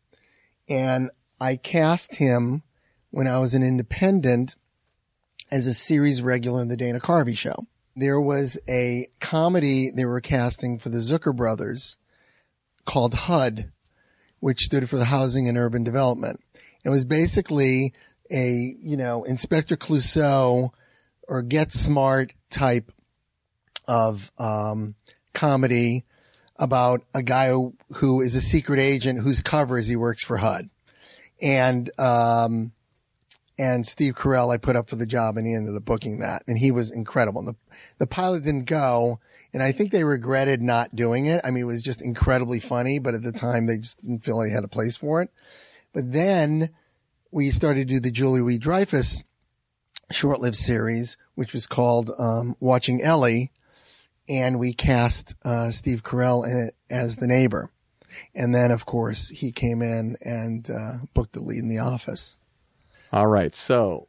[0.68, 2.64] and I cast him
[3.12, 4.56] when I was an independent
[5.52, 7.68] as a series regular in the Dana Carvey show.
[8.00, 11.98] There was a comedy they were casting for the Zucker brothers
[12.86, 13.74] called HUD,
[14.40, 16.40] which stood for the Housing and Urban Development.
[16.86, 17.94] It was basically
[18.32, 20.70] a, you know, Inspector Clouseau
[21.28, 22.90] or Get Smart type
[23.86, 24.96] of um,
[25.34, 26.06] comedy
[26.56, 30.38] about a guy who, who is a secret agent whose cover is he works for
[30.38, 30.70] HUD.
[31.42, 32.72] And, um,
[33.60, 36.44] and Steve Carell, I put up for the job and he ended up booking that.
[36.48, 37.42] And he was incredible.
[37.42, 37.56] And the,
[37.98, 39.20] the pilot didn't go.
[39.52, 41.42] And I think they regretted not doing it.
[41.44, 44.40] I mean, it was just incredibly funny, but at the time they just didn't feel
[44.40, 45.30] they had a place for it.
[45.92, 46.70] But then
[47.32, 49.26] we started to do the Julia Louis Dreyfus
[50.10, 53.52] short-lived series, which was called um, Watching Ellie,
[54.30, 57.72] and we cast uh, Steve Carell in it as the neighbor.
[58.34, 62.38] And then, of course, he came in and uh, booked the lead in The Office.
[63.12, 64.08] All right, so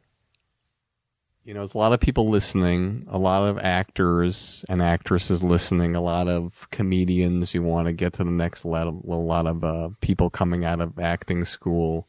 [1.43, 5.95] you know, there's a lot of people listening, a lot of actors and actresses listening,
[5.95, 9.63] a lot of comedians who want to get to the next level, a lot of
[9.63, 12.07] uh, people coming out of acting school,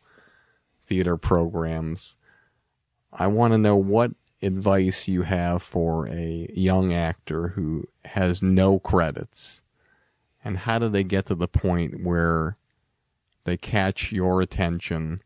[0.86, 2.16] theater programs.
[3.10, 4.10] I want to know what
[4.42, 9.62] advice you have for a young actor who has no credits,
[10.44, 12.58] and how do they get to the point where
[13.44, 15.22] they catch your attention?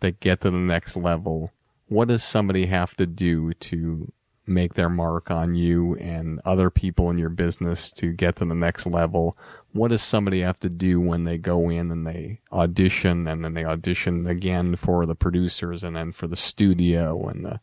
[0.00, 1.52] That get to the next level,
[1.88, 4.12] what does somebody have to do to
[4.46, 8.54] make their mark on you and other people in your business to get to the
[8.54, 9.36] next level?
[9.72, 13.54] What does somebody have to do when they go in and they audition and then
[13.54, 17.60] they audition again for the producers and then for the studio and the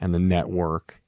[0.00, 1.00] and the network?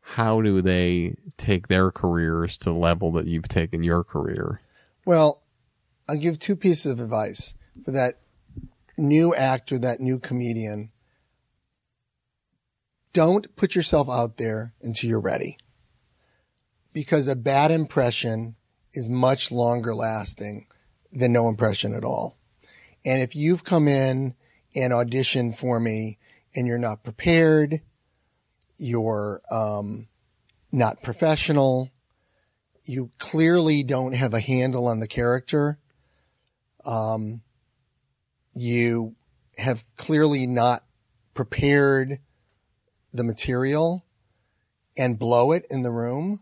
[0.00, 4.60] How do they take their careers to the level that you've taken your career?
[5.04, 5.42] Well,
[6.08, 7.54] I'll give two pieces of advice
[7.84, 8.18] for that
[8.96, 10.90] new actor, that new comedian.
[13.12, 15.58] Don't put yourself out there until you're ready.
[16.92, 18.56] Because a bad impression
[18.92, 20.66] is much longer lasting
[21.10, 22.38] than no impression at all.
[23.04, 24.34] And if you've come in
[24.74, 26.18] and auditioned for me
[26.54, 27.80] and you're not prepared,
[28.76, 30.08] you're um,
[30.70, 31.90] not professional,
[32.84, 35.78] you clearly don't have a handle on the character,
[36.84, 37.42] um,
[38.54, 39.14] you
[39.58, 40.84] have clearly not
[41.34, 42.18] prepared
[43.12, 44.04] the material
[44.96, 46.40] and blow it in the room,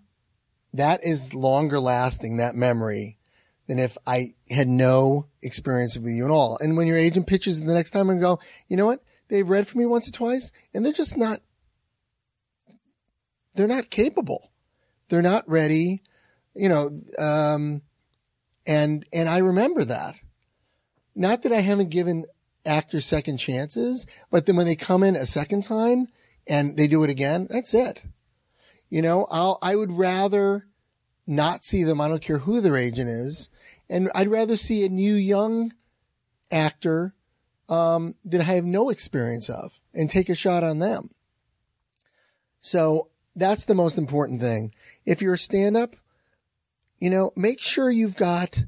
[0.72, 3.18] that is longer lasting, that memory,
[3.66, 6.58] than if I had no experience with you at all.
[6.60, 9.02] And when your agent pitches the next time and go, you know what?
[9.28, 11.40] They've read for me once or twice and they're just not,
[13.54, 14.50] they're not capable.
[15.08, 16.02] They're not ready,
[16.54, 17.82] you know, um,
[18.66, 20.16] and, and I remember that.
[21.14, 22.24] Not that I haven't given
[22.64, 26.08] actors second chances, but then when they come in a second time
[26.46, 28.04] and they do it again, that's it.
[28.88, 30.66] You know, I'll, I would rather
[31.26, 32.00] not see them.
[32.00, 33.50] I don't care who their agent is.
[33.88, 35.72] And I'd rather see a new young
[36.50, 37.14] actor,
[37.68, 41.10] um, that I have no experience of and take a shot on them.
[42.58, 44.74] So that's the most important thing.
[45.06, 45.96] If you're a stand up,
[46.98, 48.64] you know, make sure you've got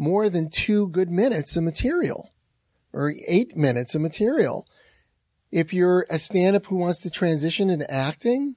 [0.00, 2.32] more than two good minutes of material
[2.90, 4.66] or eight minutes of material.
[5.52, 8.56] If you're a stand up who wants to transition into acting,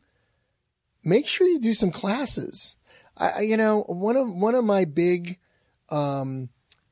[1.04, 2.78] make sure you do some classes.
[3.18, 5.38] I, you know, one of, one of my big,
[5.90, 6.48] um,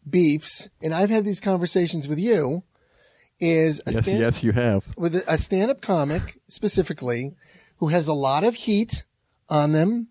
[0.08, 2.64] beefs, and I've had these conversations with you,
[3.40, 4.90] is a Yes, stand- yes, you have.
[4.98, 7.36] with a stand-up comic specifically
[7.78, 9.06] who has a lot of heat
[9.48, 10.10] on them,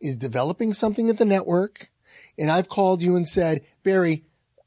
[0.00, 1.90] is developing something at the network,
[2.38, 4.24] and I've called you and said, Barry,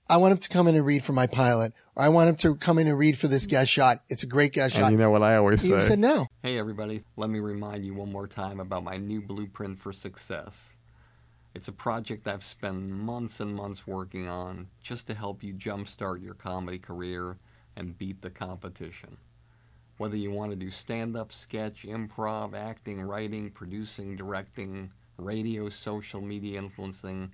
[0.10, 2.36] I want him to come in and read for my pilot, or I want him
[2.38, 4.01] to come in and read for this guest shot.
[4.08, 4.86] It's a great guest uh, shot.
[4.86, 5.89] And you know what I always You say?
[5.89, 6.25] said no.
[6.41, 10.74] Hey, everybody, let me remind you one more time about my new blueprint for success.
[11.53, 16.24] It's a project I've spent months and months working on just to help you jumpstart
[16.24, 17.36] your comedy career
[17.76, 19.17] and beat the competition.
[19.97, 26.22] Whether you want to do stand up, sketch, improv, acting, writing, producing, directing, radio, social
[26.22, 27.34] media influencing,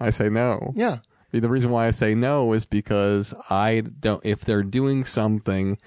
[0.00, 0.72] I say no.
[0.76, 0.98] Yeah.
[1.32, 4.24] The reason why I say no is because I don't.
[4.24, 5.78] If they're doing something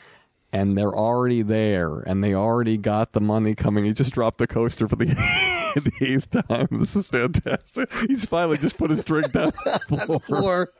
[0.51, 4.47] and they're already there and they already got the money coming, he just dropped the
[4.47, 5.05] coaster for the,
[5.75, 6.67] the eighth time.
[6.71, 7.93] This is fantastic.
[8.07, 10.71] He's finally just put his drink down on the floor.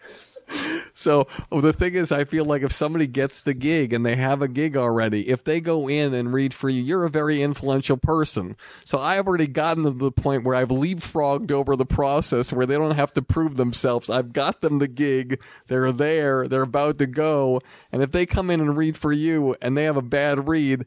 [0.94, 4.16] So oh, the thing is, I feel like if somebody gets the gig and they
[4.16, 7.42] have a gig already, if they go in and read for you, you're a very
[7.44, 8.58] influential person.
[8.84, 12.76] So I've already gotten to the point where I've leapfrogged over the process where they
[12.76, 14.10] don't have to prove themselves.
[14.10, 15.40] I've got them the gig.
[15.68, 16.48] They're there.
[16.48, 17.62] They're about to go.
[17.92, 20.86] And if they come in and read for you and they have a bad read,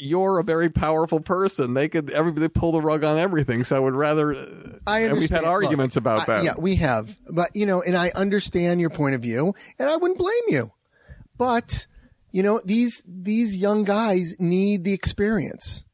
[0.00, 1.74] you're a very powerful person.
[1.74, 3.64] They could everybody pull the rug on everything.
[3.64, 4.34] So I would rather.
[4.34, 4.46] Uh,
[4.86, 6.44] I and we've had arguments Look, about I- that.
[6.44, 7.16] Yeah, we have.
[7.30, 10.70] But, you know, and I understand your point of view, and I wouldn't blame you.
[11.36, 11.86] But,
[12.32, 15.84] you know, these these young guys need the experience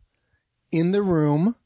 [0.73, 1.57] in the room,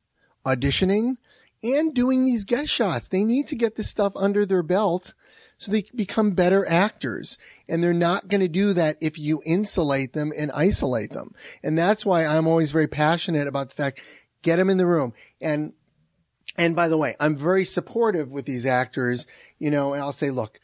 [0.47, 1.17] auditioning,
[1.63, 3.09] and doing these guest shots.
[3.09, 5.15] They need to get this stuff under their belt
[5.61, 7.37] so they become better actors.
[7.69, 11.35] And they're not going to do that if you insulate them and isolate them.
[11.63, 14.03] And that's why I'm always very passionate about the fact,
[14.41, 15.13] get them in the room.
[15.39, 15.75] And
[16.57, 19.27] and by the way, I'm very supportive with these actors,
[19.59, 20.59] you know, and I'll say, look,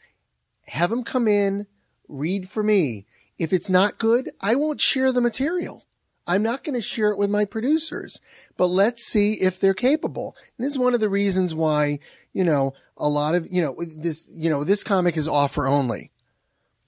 [0.67, 1.67] have them come in,
[2.07, 3.05] read for me.
[3.37, 5.85] If it's not good, I won't share the material.
[6.25, 8.19] I'm not going to share it with my producers,
[8.57, 10.35] but let's see if they're capable.
[10.57, 11.99] And this is one of the reasons why,
[12.33, 16.11] you know, a lot of, you know, this, you know, this comic is offer only,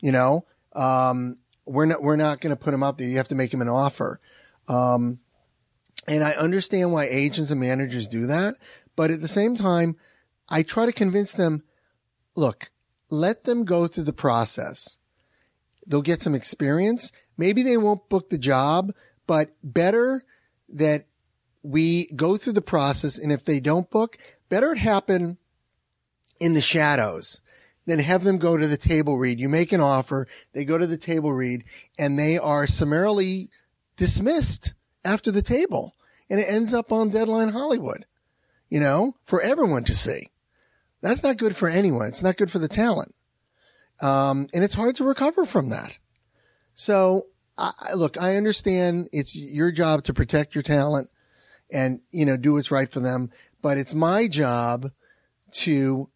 [0.01, 3.07] you know, um, we're not, we're not going to put him up there.
[3.07, 4.19] You have to make him an offer.
[4.67, 5.19] Um,
[6.07, 8.55] and I understand why agents and managers do that.
[8.95, 9.95] But at the same time,
[10.49, 11.63] I try to convince them,
[12.35, 12.71] look,
[13.09, 14.97] let them go through the process.
[15.85, 17.11] They'll get some experience.
[17.37, 18.91] Maybe they won't book the job,
[19.27, 20.23] but better
[20.69, 21.05] that
[21.63, 23.17] we go through the process.
[23.17, 24.17] And if they don't book,
[24.49, 25.37] better it happen
[26.39, 27.41] in the shadows
[27.85, 29.39] Then have them go to the table read.
[29.39, 31.63] You make an offer, they go to the table read,
[31.97, 33.49] and they are summarily
[33.97, 34.73] dismissed
[35.03, 35.95] after the table.
[36.29, 38.05] And it ends up on Deadline Hollywood,
[38.69, 40.29] you know, for everyone to see.
[41.01, 42.07] That's not good for anyone.
[42.07, 43.15] It's not good for the talent.
[44.01, 45.97] Um, and it's hard to recover from that.
[46.75, 47.25] So,
[47.57, 51.09] I, look, I understand it's your job to protect your talent
[51.71, 53.31] and, you know, do what's right for them.
[53.61, 54.91] But it's my job
[55.53, 56.09] to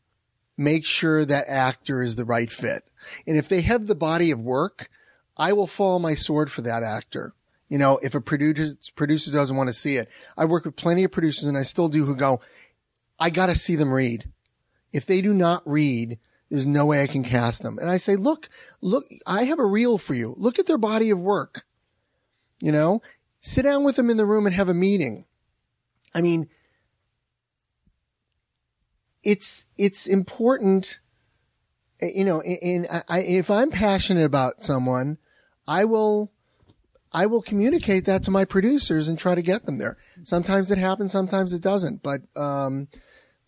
[0.57, 2.83] make sure that actor is the right fit.
[3.27, 4.89] And if they have the body of work,
[5.37, 7.33] I will fall my sword for that actor.
[7.69, 11.03] You know, if a producer, producer doesn't want to see it, I work with plenty
[11.03, 12.39] of producers and I still do who go,
[13.19, 14.29] I got to see them read.
[14.91, 17.79] If they do not read, there's no way I can cast them.
[17.79, 18.47] And I say, look,
[18.81, 20.35] look, I have a reel for you.
[20.37, 21.63] Look at their body of work.
[22.61, 23.01] You know,
[23.39, 25.25] sit down with them in the room and have a meeting.
[26.13, 26.47] I mean,
[29.23, 30.99] it's, it's important,
[32.01, 35.17] eh, you know, and I, I, if I'm passionate about someone,
[35.67, 36.31] I will,
[37.11, 39.97] I will communicate that to my producers and try to get them there.
[40.23, 42.87] Sometimes it happens, sometimes it doesn't, but, um,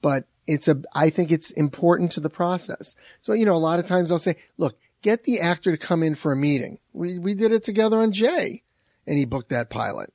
[0.01, 2.95] but it's a, I think it's important to the process.
[3.21, 6.03] So, you know, a lot of times I'll say, look, get the actor to come
[6.03, 6.77] in for a meeting.
[6.93, 8.63] We, we did it together on Jay
[9.07, 10.13] and he booked that pilot,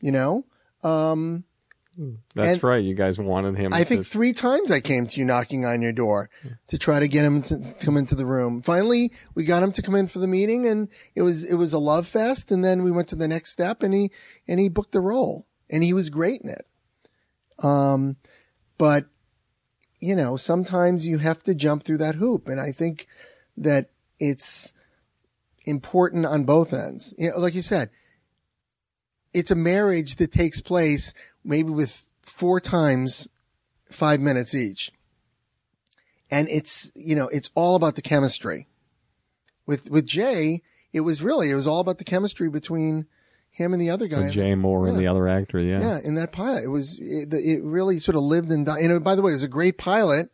[0.00, 0.44] you know?
[0.82, 1.44] Um,
[2.34, 2.82] That's and- right.
[2.82, 3.72] You guys wanted him.
[3.72, 6.30] I to, think three times I came to you knocking on your door
[6.68, 8.62] to try to get him to to come into the room.
[8.62, 11.72] Finally, we got him to come in for the meeting and it was, it was
[11.72, 12.50] a love fest.
[12.50, 14.10] And then we went to the next step and he,
[14.48, 16.66] and he booked the role and he was great in it.
[17.62, 18.16] Um,
[18.78, 19.06] but
[20.02, 22.48] you know, sometimes you have to jump through that hoop.
[22.48, 23.06] And I think
[23.56, 24.74] that it's
[25.64, 27.14] important on both ends.
[27.16, 27.88] You know, like you said,
[29.32, 31.14] it's a marriage that takes place
[31.44, 33.28] maybe with four times
[33.90, 34.90] five minutes each.
[36.30, 38.68] And it's, you know, it's all about the chemistry.
[39.66, 40.62] With, with Jay,
[40.92, 43.06] it was really, it was all about the chemistry between
[43.50, 44.24] Him and the other guy.
[44.24, 45.80] With Jay Mohr and the other actor, yeah.
[45.80, 48.82] Yeah, in that pilot, it was it, it really sort of lived and died.
[48.82, 50.30] And uh, by the way, it was a great pilot.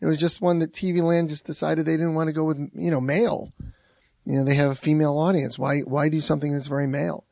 [0.00, 2.58] It was just one that TV Land just decided they didn't want to go with,
[2.74, 3.52] you know, male.
[4.26, 5.58] You know, they have a female audience.
[5.58, 7.24] Why why do something that's very male?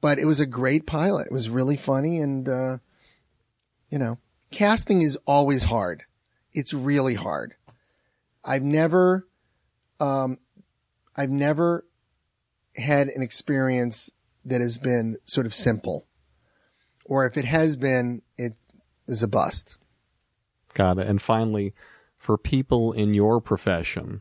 [0.00, 1.26] But it was a great pilot.
[1.26, 2.78] It was really funny, and uh,
[3.88, 4.18] you know,
[4.50, 6.04] casting is always hard.
[6.52, 7.54] It's really hard.
[8.44, 9.26] I've never,
[10.00, 10.38] um,
[11.16, 11.84] I've never
[12.76, 14.10] had an experience
[14.44, 16.08] that has been sort of simple
[17.08, 18.52] or if it has been, it
[19.08, 19.78] is a bust.
[20.74, 21.06] Got it.
[21.08, 21.74] And finally,
[22.14, 24.20] for people in your profession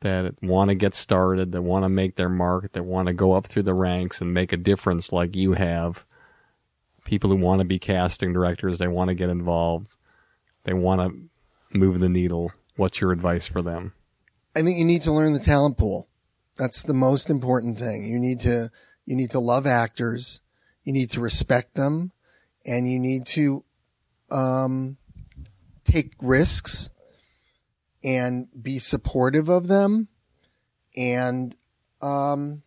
[0.00, 3.32] that want to get started, that want to make their mark, that want to go
[3.32, 6.04] up through the ranks and make a difference like you have,
[7.04, 9.94] people who want to be casting directors, they want to get involved,
[10.64, 12.52] they want to move the needle.
[12.76, 13.92] What's your advice for them?
[14.56, 16.08] I think you need to learn the talent pool.
[16.56, 18.04] That's the most important thing.
[18.04, 18.70] You need to,
[19.06, 20.40] you need to love actors.
[20.84, 22.12] You need to respect them
[22.66, 23.64] and you need to,
[24.30, 24.96] um,
[25.84, 26.90] take risks
[28.02, 30.08] and be supportive of them
[30.96, 31.54] and,
[32.00, 32.62] um,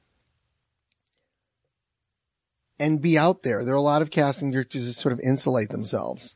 [2.80, 3.64] and be out there.
[3.64, 6.36] There are a lot of casting directors that sort of insulate themselves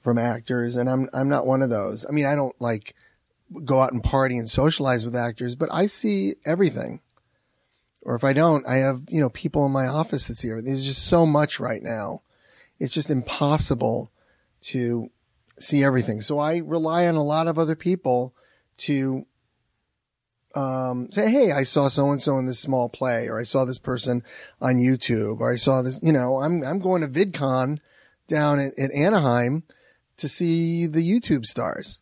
[0.00, 2.06] from actors, and I'm I'm not one of those.
[2.08, 2.94] I mean, I don't like
[3.64, 7.00] go out and party and socialize with actors, but I see everything.
[8.02, 10.70] Or if I don't, I have, you know, people in my office that see everything.
[10.70, 12.20] There's just so much right now.
[12.78, 14.12] It's just impossible
[14.62, 15.10] to
[15.58, 16.20] see everything.
[16.20, 18.34] So I rely on a lot of other people
[18.78, 19.26] to
[20.54, 23.64] um, say, Hey, I saw so and so in this small play, or I saw
[23.64, 24.22] this person
[24.60, 27.78] on YouTube, or I saw this, you know, I'm, I'm going to VidCon
[28.26, 29.62] down at, at Anaheim
[30.16, 32.00] to see the YouTube stars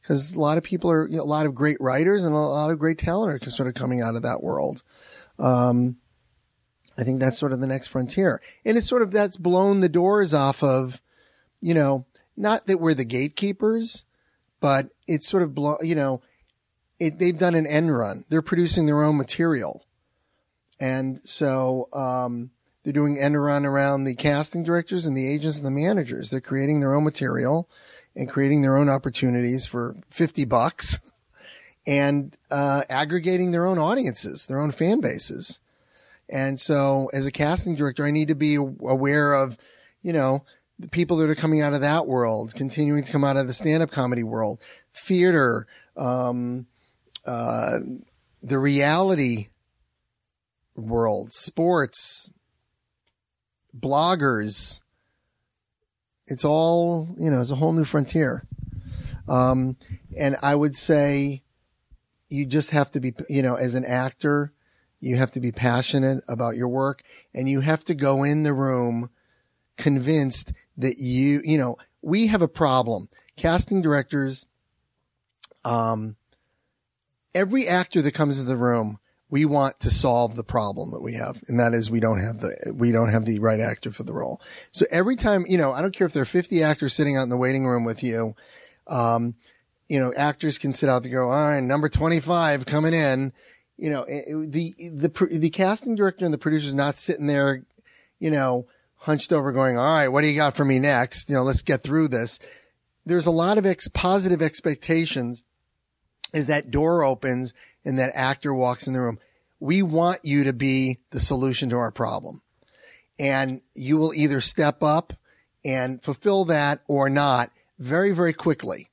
[0.00, 2.38] because a lot of people are, you know, a lot of great writers and a
[2.38, 4.82] lot of great talent are sort of coming out of that world.
[5.38, 5.96] Um,
[6.98, 8.40] I think that's sort of the next frontier.
[8.64, 11.00] And it's sort of, that's blown the doors off of,
[11.60, 12.06] you know,
[12.36, 14.04] not that we're the gatekeepers,
[14.60, 16.22] but it's sort of you know,
[16.98, 18.24] it, they've done an end run.
[18.28, 19.84] They're producing their own material.
[20.80, 22.50] And so, um,
[22.84, 26.28] they're doing end run around the casting directors and the agents and the managers.
[26.28, 27.68] They're creating their own material
[28.14, 31.00] and creating their own opportunities for 50 bucks
[31.86, 35.60] and uh, aggregating their own audiences, their own fan bases.
[36.28, 39.58] And so as a casting director, I need to be aware of,
[40.02, 40.44] you know,
[40.84, 43.54] the people that are coming out of that world, continuing to come out of the
[43.54, 44.60] stand-up comedy world,
[44.92, 45.66] theater,
[45.96, 46.66] um,
[47.24, 47.78] uh,
[48.42, 49.48] the reality
[50.76, 52.30] world, sports,
[53.74, 54.82] bloggers.
[56.26, 58.46] It's all, you know, it's a whole new frontier.
[59.26, 59.78] Um,
[60.18, 61.42] and I would say
[62.28, 64.52] you just have to be, you know, as an actor,
[65.00, 67.00] you have to be passionate about your work
[67.34, 69.08] and you have to go in the room
[69.78, 73.08] convinced that you, you know, we have a problem.
[73.36, 74.46] Casting directors,
[75.64, 76.16] um,
[77.34, 78.98] every actor that comes into the room,
[79.30, 81.42] we want to solve the problem that we have.
[81.48, 84.12] And that is we don't have the, we don't have the right actor for the
[84.12, 84.40] role.
[84.70, 87.24] So every time, you know, I don't care if there are 50 actors sitting out
[87.24, 88.34] in the waiting room with you.
[88.86, 89.34] Um,
[89.88, 93.32] you know, actors can sit out there go, all right, number 25 coming in.
[93.76, 94.74] You know, it- it- the,
[95.08, 97.64] the, the casting director and the producer not sitting there,
[98.20, 98.66] you know,
[99.04, 101.28] hunched over going, all right, what do you got for me next?
[101.28, 102.38] You know, let's get through this.
[103.04, 105.44] There's a lot of ex- positive expectations
[106.32, 107.52] as that door opens
[107.84, 109.18] and that actor walks in the room.
[109.60, 112.40] We want you to be the solution to our problem.
[113.18, 115.12] And you will either step up
[115.66, 118.88] and fulfill that or not very, very quickly.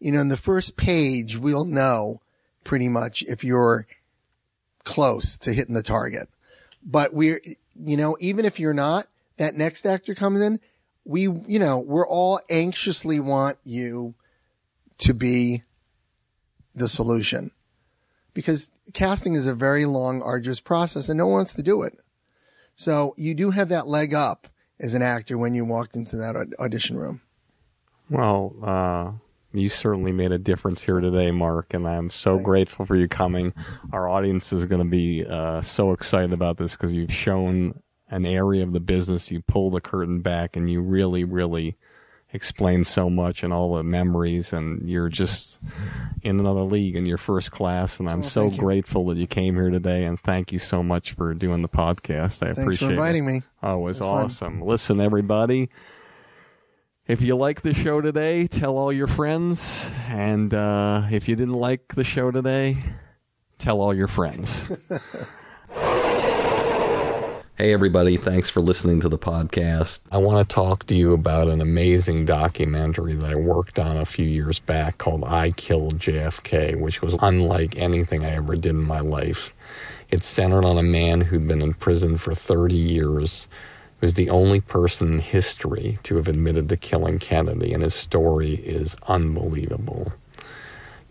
[0.00, 2.22] You know, in the first page, we'll know
[2.64, 3.86] pretty much if you're
[4.84, 6.30] close to hitting the target.
[6.82, 7.42] But we're,
[7.78, 10.60] you know, even if you're not, that next actor comes in,
[11.04, 14.14] we, you know, we're all anxiously want you
[14.98, 15.62] to be
[16.74, 17.50] the solution
[18.34, 21.98] because casting is a very long, arduous process and no one wants to do it.
[22.74, 26.36] So you do have that leg up as an actor when you walked into that
[26.58, 27.22] audition room.
[28.10, 29.12] Well, uh,
[29.52, 32.44] you certainly made a difference here today, Mark, and I'm so Thanks.
[32.44, 33.54] grateful for you coming.
[33.92, 37.80] Our audience is going to be uh, so excited about this because you've shown
[38.10, 39.30] an area of the business.
[39.30, 41.76] You pull the curtain back, and you really, really
[42.32, 45.58] explain so much and all the memories, and you're just
[46.22, 47.98] in another league in your first class.
[48.00, 48.60] And I'm Oh, so thank you.
[48.60, 52.42] grateful that you came here today, and thank you so much for doing the podcast.
[52.42, 52.96] I Thanks appreciate for it.
[52.96, 53.42] inviting me.
[53.62, 54.24] Oh, it was That's fun.
[54.24, 54.62] awesome.
[54.62, 55.70] Listen, everybody.
[57.06, 59.88] If you like the show today, tell all your friends.
[60.08, 62.78] And uh, if you didn't like the show today,
[63.58, 64.68] tell all your friends.
[67.58, 68.18] Hey, everybody.
[68.18, 70.00] Thanks for listening to the podcast.
[70.12, 74.04] I want to talk to you about an amazing documentary that I worked on a
[74.04, 78.82] few years back called I Killed JFK, which was unlike anything I ever did in
[78.82, 79.54] my life.
[80.10, 83.48] It's centered on a man who'd been in prison for 30 years,
[84.00, 87.94] who was the only person in history to have admitted to killing Kennedy, and his
[87.94, 90.12] story is unbelievable.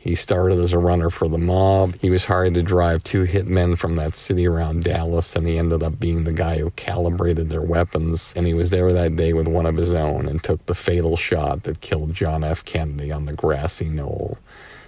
[0.05, 1.95] He started as a runner for the mob.
[1.99, 5.81] He was hired to drive two hitmen from that city around Dallas, and he ended
[5.81, 8.31] up being the guy who calibrated their weapons.
[8.35, 11.17] And he was there that day with one of his own and took the fatal
[11.17, 12.63] shot that killed John F.
[12.63, 14.37] Kennedy on the grassy knoll.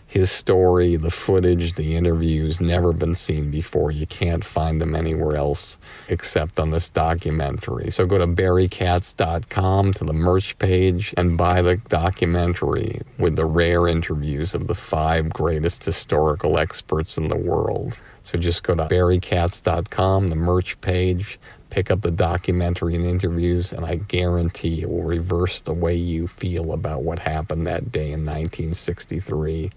[0.07, 3.91] His story, the footage, the interviews, never been seen before.
[3.91, 5.77] You can't find them anywhere else
[6.07, 7.91] except on this documentary.
[7.91, 13.87] So go to barrykatz.com to the merch page and buy the documentary with the rare
[13.87, 17.99] interviews of the five greatest historical experts in the world.
[18.23, 21.39] So just go to barrykatz.com, the merch page,
[21.69, 26.27] pick up the documentary and interviews, and I guarantee it will reverse the way you
[26.27, 29.71] feel about what happened that day in 1963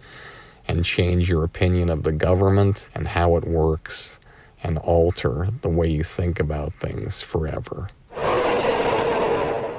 [0.68, 4.18] and change your opinion of the government and how it works
[4.62, 7.88] and alter the way you think about things forever.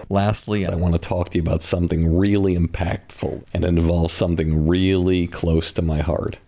[0.10, 5.28] Lastly, I want to talk to you about something really impactful, and involves something really
[5.28, 6.40] close to my heart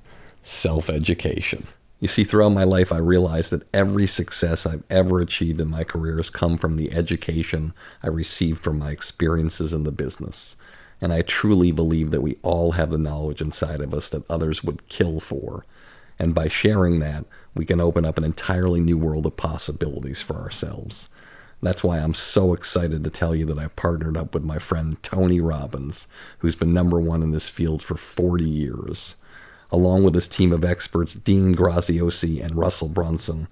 [0.41, 1.65] self education.
[2.03, 5.85] You see, throughout my life, I realized that every success I've ever achieved in my
[5.85, 7.73] career has come from the education
[8.03, 10.57] I received from my experiences in the business.
[10.99, 14.65] And I truly believe that we all have the knowledge inside of us that others
[14.65, 15.65] would kill for.
[16.19, 17.23] And by sharing that,
[17.55, 21.07] we can open up an entirely new world of possibilities for ourselves.
[21.61, 25.01] That's why I'm so excited to tell you that I partnered up with my friend
[25.03, 26.07] Tony Robbins,
[26.39, 29.15] who's been number one in this field for 40 years.
[29.73, 33.47] Along with his team of experts, Dean Graziosi and Russell Brunson,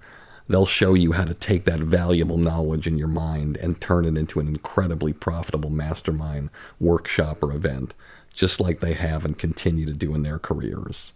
[0.46, 4.16] they'll show you how to take that valuable knowledge in your mind and turn it
[4.16, 7.94] into an incredibly profitable mastermind, workshop, or event,
[8.32, 11.12] just like they have and continue to do in their careers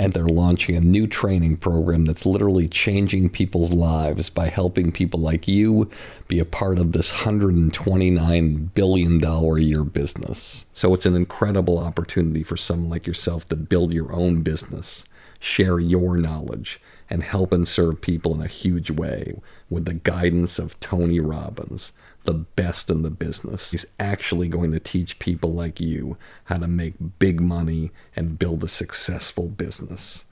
[0.00, 5.20] and they're launching a new training program that's literally changing people's lives by helping people
[5.20, 5.90] like you
[6.26, 10.64] be a part of this $129 billion a year business.
[10.72, 15.04] So it's an incredible opportunity for someone like yourself to build your own business,
[15.38, 16.80] share your knowledge,
[17.10, 19.38] and help and serve people in a huge way
[19.68, 21.92] with the guidance of Tony Robbins
[22.24, 23.70] the best in the business.
[23.70, 28.62] He's actually going to teach people like you how to make big money and build
[28.64, 30.24] a successful business.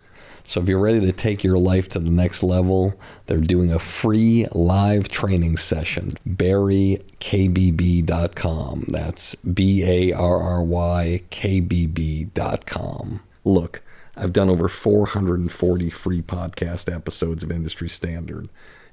[0.44, 3.78] So if you're ready to take your life to the next level, they're doing a
[3.78, 6.14] free live training session.
[6.26, 8.84] BarryKBB.com.
[8.88, 13.20] That's B A R R Y K B B.com.
[13.44, 13.82] Look,
[14.16, 18.48] I've done over 440 free podcast episodes of Industry Standard.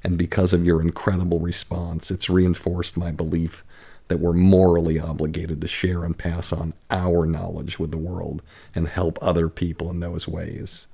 [0.06, 3.66] And because of your incredible response, it's reinforced my belief
[4.08, 8.43] that we're morally obligated to share and pass on our knowledge with the world
[8.76, 10.86] and help other people in those ways.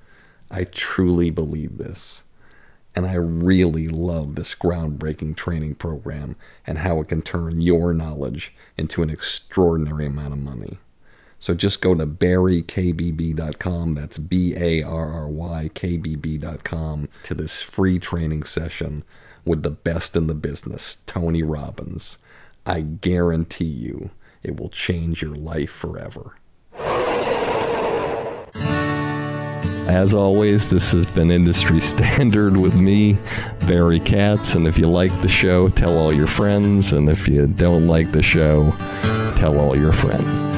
[0.50, 2.22] I truly believe this.
[2.94, 6.34] And I really love this groundbreaking training program
[6.66, 10.78] and how it can turn your knowledge into an extraordinary amount of money.
[11.42, 17.34] So just go to barrykbb.com, that's B A R R Y K B B.com, to
[17.34, 19.02] this free training session
[19.44, 22.18] with the best in the business, Tony Robbins.
[22.64, 24.10] I guarantee you
[24.44, 26.36] it will change your life forever.
[29.88, 33.18] As always, this has been Industry Standard with me,
[33.66, 34.54] Barry Katz.
[34.54, 36.92] And if you like the show, tell all your friends.
[36.92, 38.70] And if you don't like the show,
[39.34, 40.51] tell all your friends.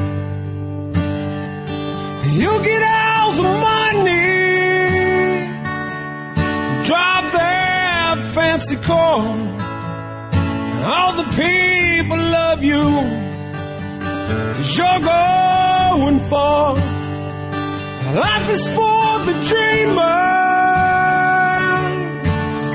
[2.37, 4.27] You get all the money,
[6.85, 9.29] drive that fancy car.
[10.85, 12.83] All the people love you,
[14.57, 16.75] cause you're going far.
[18.17, 19.95] Life is for the dreamers,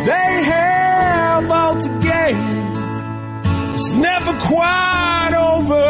[0.08, 2.38] they have all to gain.
[3.74, 5.90] It's never quite over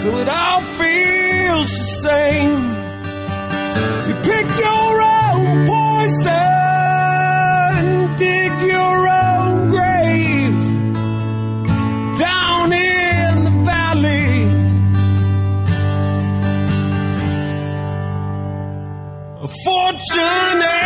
[0.00, 0.62] till it all
[1.50, 2.62] feels the same.
[4.08, 6.56] You pick your own poison,
[8.16, 10.60] dig your own grave
[12.18, 14.32] down in the valley.
[19.42, 20.79] A fortune.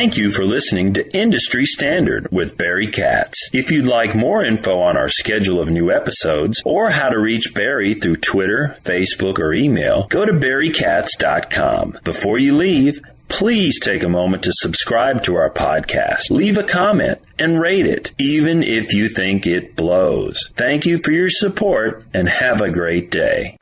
[0.00, 3.50] Thank you for listening to Industry Standard with Barry Katz.
[3.52, 7.52] If you'd like more info on our schedule of new episodes or how to reach
[7.52, 11.98] Barry through Twitter, Facebook, or email, go to barrykatz.com.
[12.02, 17.18] Before you leave, please take a moment to subscribe to our podcast, leave a comment,
[17.38, 20.50] and rate it, even if you think it blows.
[20.54, 23.59] Thank you for your support and have a great day.